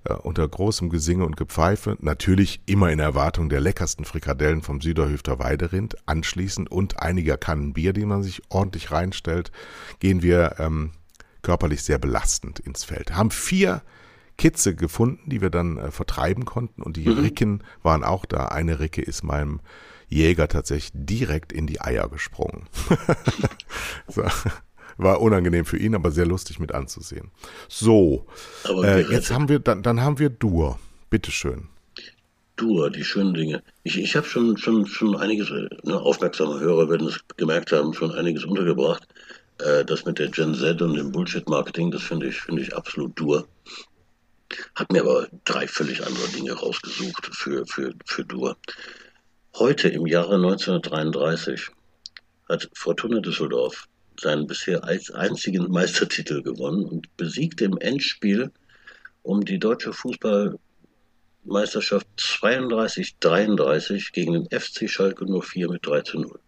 [0.05, 5.39] äh, unter großem Gesinge und Gepfeife, natürlich immer in Erwartung der leckersten Frikadellen vom Süderhüfter
[5.39, 9.53] Weiderind, anschließend und einiger Kannen Bier, die man sich ordentlich reinstellt,
[9.99, 10.93] gehen wir ähm,
[11.43, 13.15] körperlich sehr belastend ins Feld.
[13.15, 13.83] Haben vier
[14.37, 16.83] Kitze gefunden, die wir dann äh, vertreiben konnten.
[16.83, 17.19] Und die mhm.
[17.19, 18.47] Ricken waren auch da.
[18.47, 19.61] Eine Ricke ist meinem
[20.09, 22.69] Jäger tatsächlich direkt in die Eier gesprungen.
[24.09, 24.23] so.
[24.97, 27.33] War unangenehm für ihn, aber sehr lustig mit anzusehen.
[27.69, 28.27] So,
[28.65, 30.79] äh, jetzt haben wir, dann, dann haben wir Dur.
[31.11, 31.69] Bitteschön.
[32.57, 33.63] Dur, die schönen Dinge.
[33.83, 38.13] Ich, ich habe schon, schon, schon einiges, ne, aufmerksame Hörer werden es gemerkt haben, schon
[38.13, 39.09] einiges untergebracht.
[39.59, 43.19] Äh, das mit der Gen Z und dem Bullshit-Marketing, das finde ich, finde ich absolut
[43.19, 43.49] dur.
[44.75, 48.57] Hat mir aber drei völlig andere Dinge rausgesucht für, für, für Dur.
[49.57, 51.71] Heute im Jahre 1933
[52.49, 53.87] hat Fortuna Düsseldorf
[54.21, 58.53] seinen bisher einzigen Meistertitel gewonnen und besiegte im Endspiel
[59.23, 66.39] um die deutsche Fußballmeisterschaft 32-33 gegen den FC Schalke 04 mit 3 zu 0.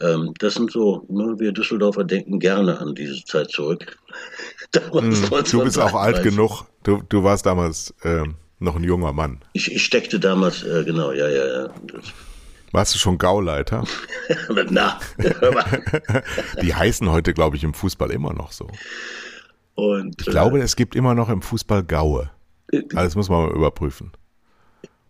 [0.00, 3.98] Ähm, das sind so, ne, wir Düsseldorfer denken gerne an diese Zeit zurück.
[4.92, 5.14] Hm,
[5.50, 6.64] du bist auch alt genug.
[6.82, 8.24] Du, du warst damals äh,
[8.58, 9.40] noch ein junger Mann.
[9.52, 11.68] Ich, ich steckte damals, äh, genau, ja, ja, ja.
[11.86, 12.12] Das,
[12.72, 13.84] warst du schon Gauleiter?
[14.70, 15.00] Na.
[16.62, 18.68] Die heißen heute, glaube ich, im Fußball immer noch so.
[19.74, 22.30] Und, ich glaube, äh, es gibt immer noch im Fußball Gaue.
[22.72, 24.12] Äh, also das muss man mal überprüfen.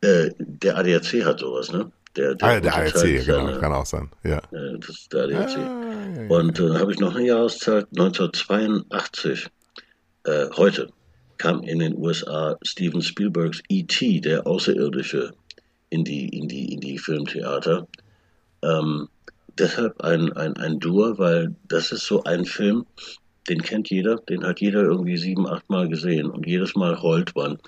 [0.01, 1.91] Äh, der ADAC hat sowas, ne?
[2.17, 4.09] Der, der, ah, der ADAC, genau, kann auch sein.
[4.25, 4.41] Ja.
[4.51, 5.57] das ist der ADAC.
[5.59, 6.29] Ah, ja.
[6.29, 9.49] Und dann äh, habe ich noch eine Jahreszeit, 1982,
[10.25, 10.91] äh, heute
[11.39, 15.35] kam in den USA Steven Spielbergs E.T., der Außerirdische,
[15.91, 17.87] in die, in die, in die Filmtheater.
[18.63, 19.09] Ähm,
[19.59, 22.87] deshalb ein, ein, ein Dur, weil das ist so ein Film,
[23.49, 27.35] den kennt jeder, den hat jeder irgendwie sieben, acht Mal gesehen und jedes Mal heult
[27.37, 27.59] man.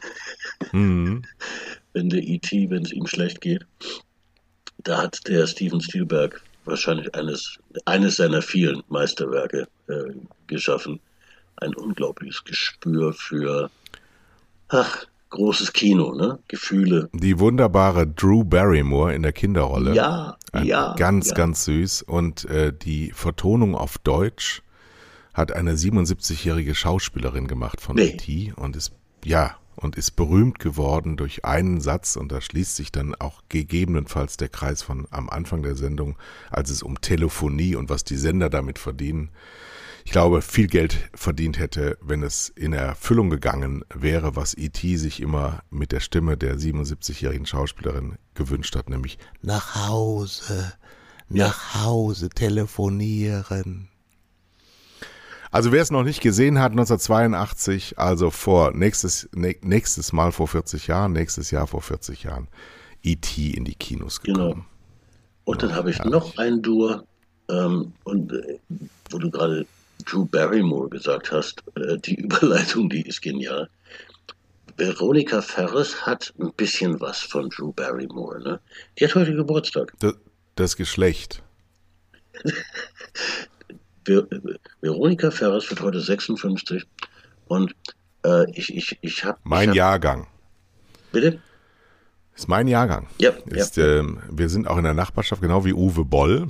[0.73, 1.23] Mhm.
[1.93, 3.67] wenn der E.T., wenn es ihm schlecht geht.
[4.79, 10.13] Da hat der Steven Spielberg wahrscheinlich eines, eines seiner vielen Meisterwerke äh,
[10.47, 11.01] geschaffen.
[11.57, 13.71] Ein unglaubliches Gespür für
[14.69, 16.39] ach, großes Kino, ne?
[16.49, 17.09] Gefühle.
[17.13, 19.95] Die wunderbare Drew Barrymore in der Kinderrolle.
[19.95, 20.95] Ja, ja.
[20.97, 21.35] Ganz, ja.
[21.35, 22.03] ganz süß.
[22.03, 24.63] Und äh, die Vertonung auf Deutsch
[25.35, 28.11] hat eine 77-jährige Schauspielerin gemacht von nee.
[28.11, 28.53] E.T.
[28.57, 28.93] und ist,
[29.25, 34.37] ja, und ist berühmt geworden durch einen Satz und da schließt sich dann auch gegebenenfalls
[34.37, 36.17] der Kreis von am Anfang der Sendung,
[36.51, 39.31] als es um Telefonie und was die Sender damit verdienen
[40.09, 44.97] ich glaube, viel Geld verdient hätte, wenn es in Erfüllung gegangen wäre, was E.T.
[44.97, 50.73] sich immer mit der Stimme der 77-jährigen Schauspielerin gewünscht hat, nämlich nach Hause,
[51.29, 53.91] nach Hause telefonieren.
[55.51, 60.87] Also wer es noch nicht gesehen hat, 1982, also vor nächstes, nächstes Mal vor 40
[60.87, 62.49] Jahren, nächstes Jahr vor 40 Jahren,
[63.03, 63.51] E.T.
[63.51, 64.53] in die Kinos gekommen.
[64.53, 64.65] Genau.
[65.45, 67.07] Und dann habe ich noch ein Dur,
[67.49, 68.59] ähm, und äh,
[69.11, 69.67] wo du gerade
[70.05, 73.71] Drew Barrymore gesagt hast, äh, die Überleitung, die ist genial.
[74.77, 78.61] Veronika Ferris hat ein bisschen was von Drew Barrymore, ne?
[78.99, 79.93] Die hat heute Geburtstag.
[79.99, 80.15] Das,
[80.55, 81.43] das Geschlecht.
[84.81, 86.87] Veronika Ferris wird heute 56
[87.47, 87.75] und
[88.25, 89.39] äh, ich, ich, ich habe.
[89.45, 90.27] Mein ich hab, Jahrgang.
[91.13, 91.41] Bitte?
[92.35, 93.09] Ist mein Jahrgang.
[93.19, 93.31] Ja.
[93.47, 94.01] Ist, ja.
[94.01, 96.47] Äh, wir sind auch in der Nachbarschaft, genau wie Uwe Boll.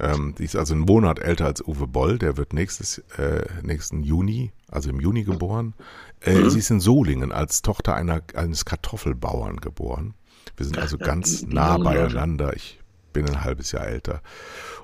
[0.00, 2.18] Ähm, die ist also einen Monat älter als Uwe Boll.
[2.18, 5.74] Der wird nächstes, äh, nächsten Juni, also im Juni geboren.
[6.20, 6.50] Äh, mhm.
[6.50, 10.14] Sie ist in Solingen als Tochter einer, eines Kartoffelbauern geboren.
[10.56, 12.56] Wir sind also ganz nah beieinander.
[12.56, 12.80] Ich
[13.12, 14.22] bin ein halbes Jahr älter.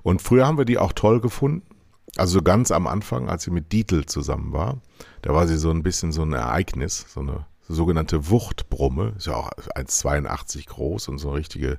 [0.03, 1.63] Und früher haben wir die auch toll gefunden.
[2.19, 4.81] Also ganz am Anfang, als sie mit Dietl zusammen war,
[5.23, 9.35] da war sie so ein bisschen so ein Ereignis, so eine sogenannte Wuchtbrumme, ist ja
[9.35, 11.79] auch 1,82 groß und so eine richtige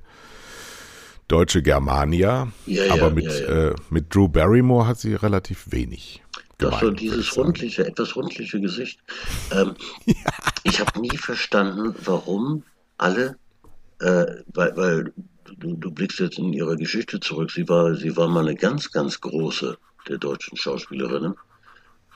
[1.28, 2.52] deutsche Germania.
[2.66, 6.22] Ja, ja, aber mit, ja, Äh, mit Drew Barrymore hat sie relativ wenig.
[6.58, 9.00] Doch so dieses rundliche, etwas rundliche Gesicht.
[9.52, 9.74] Ähm,
[10.62, 12.62] ich habe nie verstanden, warum
[12.98, 13.36] alle,
[13.98, 15.12] äh, weil, weil
[15.56, 17.50] du, du, blickst jetzt in ihre Geschichte zurück.
[17.50, 19.76] Sie war, sie war mal eine ganz, ganz große
[20.10, 21.34] der deutschen Schauspielerinnen.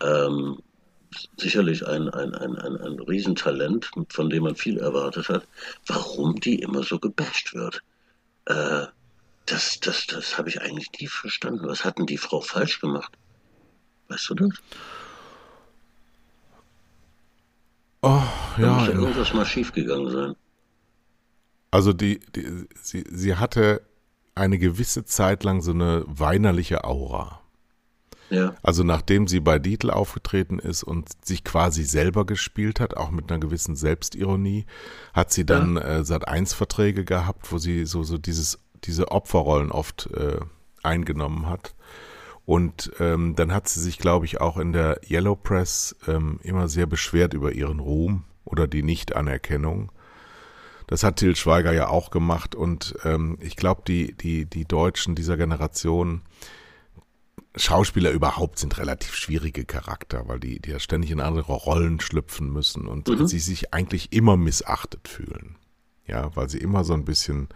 [0.03, 0.59] Ähm,
[1.37, 5.47] sicherlich ein, ein, ein, ein, ein Riesentalent, von dem man viel erwartet hat.
[5.87, 7.83] Warum die immer so gebasht wird?
[8.47, 8.87] Äh,
[9.47, 11.67] das, das, das habe ich eigentlich nie verstanden.
[11.67, 13.13] Was hat denn die Frau falsch gemacht?
[14.09, 14.51] Weißt du das?
[18.03, 18.59] Oh, ja.
[18.59, 20.37] Da muss ja irgendwas mal schiefgegangen sein.
[21.71, 23.83] Also die, die, sie, sie hatte
[24.35, 27.41] eine gewisse Zeit lang so eine weinerliche Aura.
[28.31, 28.55] Ja.
[28.63, 33.31] Also nachdem sie bei Dietl aufgetreten ist und sich quasi selber gespielt hat, auch mit
[33.31, 34.67] einer gewissen Selbstironie,
[35.13, 35.83] hat sie dann ja.
[35.83, 40.41] äh, seit eins Verträge gehabt, wo sie so so dieses diese Opferrollen oft äh,
[40.83, 41.75] eingenommen hat.
[42.47, 46.69] Und ähm, dann hat sie sich, glaube ich, auch in der Yellow Press ähm, immer
[46.69, 49.91] sehr beschwert über ihren Ruhm oder die Nichtanerkennung.
[50.87, 55.15] Das hat Till Schweiger ja auch gemacht und ähm, ich glaube, die, die, die Deutschen
[55.15, 56.21] dieser Generation,
[57.57, 62.53] Schauspieler überhaupt sind relativ schwierige Charakter, weil die, die ja ständig in andere Rollen schlüpfen
[62.53, 63.27] müssen und mhm.
[63.27, 65.57] sie sich eigentlich immer missachtet fühlen.
[66.07, 67.49] Ja, weil sie immer so ein bisschen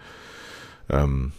[0.88, 1.32] ähm,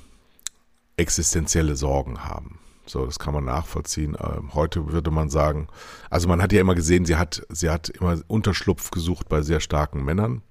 [0.97, 2.59] existenzielle Sorgen haben.
[2.85, 4.17] So, das kann man nachvollziehen.
[4.19, 5.67] Ähm, heute würde man sagen,
[6.09, 9.59] also man hat ja immer gesehen, sie hat, sie hat immer Unterschlupf gesucht bei sehr
[9.59, 10.41] starken Männern,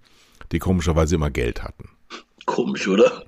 [0.52, 1.90] die komischerweise immer Geld hatten.
[2.46, 3.24] Komisch, oder?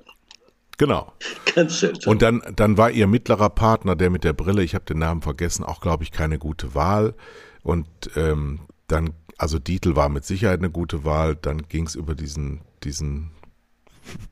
[0.80, 1.12] Genau.
[1.54, 2.10] Ganz seltsam.
[2.10, 5.20] Und dann, dann war ihr mittlerer Partner, der mit der Brille, ich habe den Namen
[5.20, 7.14] vergessen, auch, glaube ich, keine gute Wahl.
[7.62, 11.36] Und ähm, dann, also Dietl war mit Sicherheit eine gute Wahl.
[11.36, 13.32] Dann ging es über diesen, diesen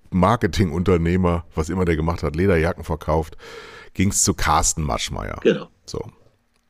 [0.09, 3.37] Marketingunternehmer, was immer der gemacht hat, Lederjacken verkauft,
[3.93, 5.41] ging es zu Carsten Maschmeyer.
[5.43, 5.69] Genau.
[5.85, 6.01] So.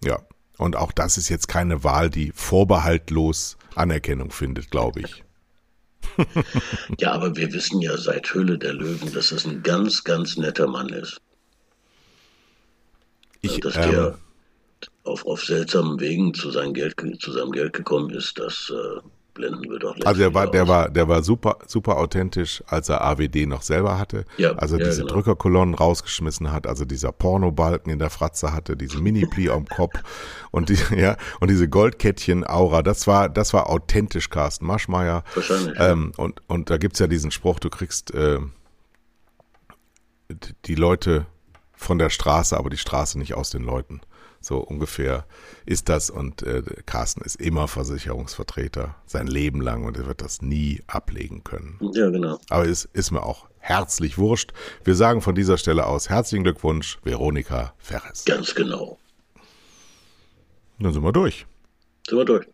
[0.03, 0.19] Ja.
[0.57, 5.23] Und auch das ist jetzt keine Wahl, die vorbehaltlos Anerkennung findet, glaube ich.
[6.99, 10.67] ja, aber wir wissen ja seit Höhle der Löwen, dass es ein ganz, ganz netter
[10.67, 11.21] Mann ist.
[13.41, 14.19] Ich, dass ähm, der
[15.05, 19.01] auf, auf seltsamen Wegen zu, Geld, zu seinem Geld gekommen ist, das äh,
[19.39, 23.03] blenden wir doch Also der war, der war, der war super, super authentisch, als er
[23.03, 24.25] AWD noch selber hatte.
[24.37, 25.15] Ja, also ja, diese genau.
[25.15, 29.95] Drückerkolonnen rausgeschmissen hat, also dieser Pornobalken in der Fratze hatte, diese Mini-Pli am Kopf
[30.51, 35.25] und die, ja, und diese Goldkettchen-Aura, das war, das war authentisch Carsten Maschmeyer.
[35.35, 35.79] Wahrscheinlich.
[35.79, 38.41] Ähm, und, und da gibt's ja diesen Spruch, du kriegst äh,
[40.67, 41.27] die Leute
[41.73, 44.01] von der Straße, aber die Straße nicht aus den Leuten.
[44.49, 45.27] So ungefähr
[45.67, 46.09] ist das.
[46.09, 51.45] Und äh, Carsten ist immer Versicherungsvertreter sein Leben lang und er wird das nie ablegen
[51.45, 51.79] können.
[51.93, 52.41] Ja, genau.
[52.49, 54.55] Aber es ist mir auch herzlich wurscht.
[54.85, 58.25] Wir sagen von dieser Stelle aus herzlichen Glückwunsch, Veronika Ferres.
[58.25, 58.99] Ganz genau.
[60.79, 61.45] Dann sind wir durch.
[62.09, 62.47] Sind wir durch.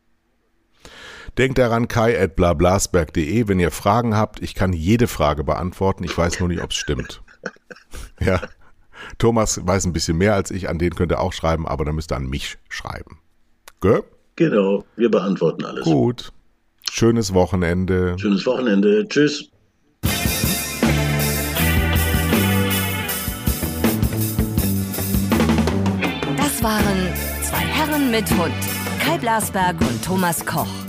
[1.38, 4.42] Denkt daran, kai at blablasberg.de, wenn ihr Fragen habt.
[4.42, 6.02] Ich kann jede Frage beantworten.
[6.02, 7.22] Ich weiß nur nicht, ob es stimmt.
[8.20, 8.40] ja.
[9.18, 11.94] Thomas weiß ein bisschen mehr als ich, an den könnt ihr auch schreiben, aber dann
[11.94, 13.18] müsst ihr an mich schreiben.
[13.80, 14.02] Gell?
[14.36, 15.84] Genau, wir beantworten alles.
[15.84, 16.32] Gut.
[16.90, 18.16] Schönes Wochenende.
[18.18, 19.06] Schönes Wochenende.
[19.08, 19.50] Tschüss.
[26.36, 28.54] Das waren zwei Herren mit Hund.
[29.00, 30.83] Kai Blasberg und Thomas Koch.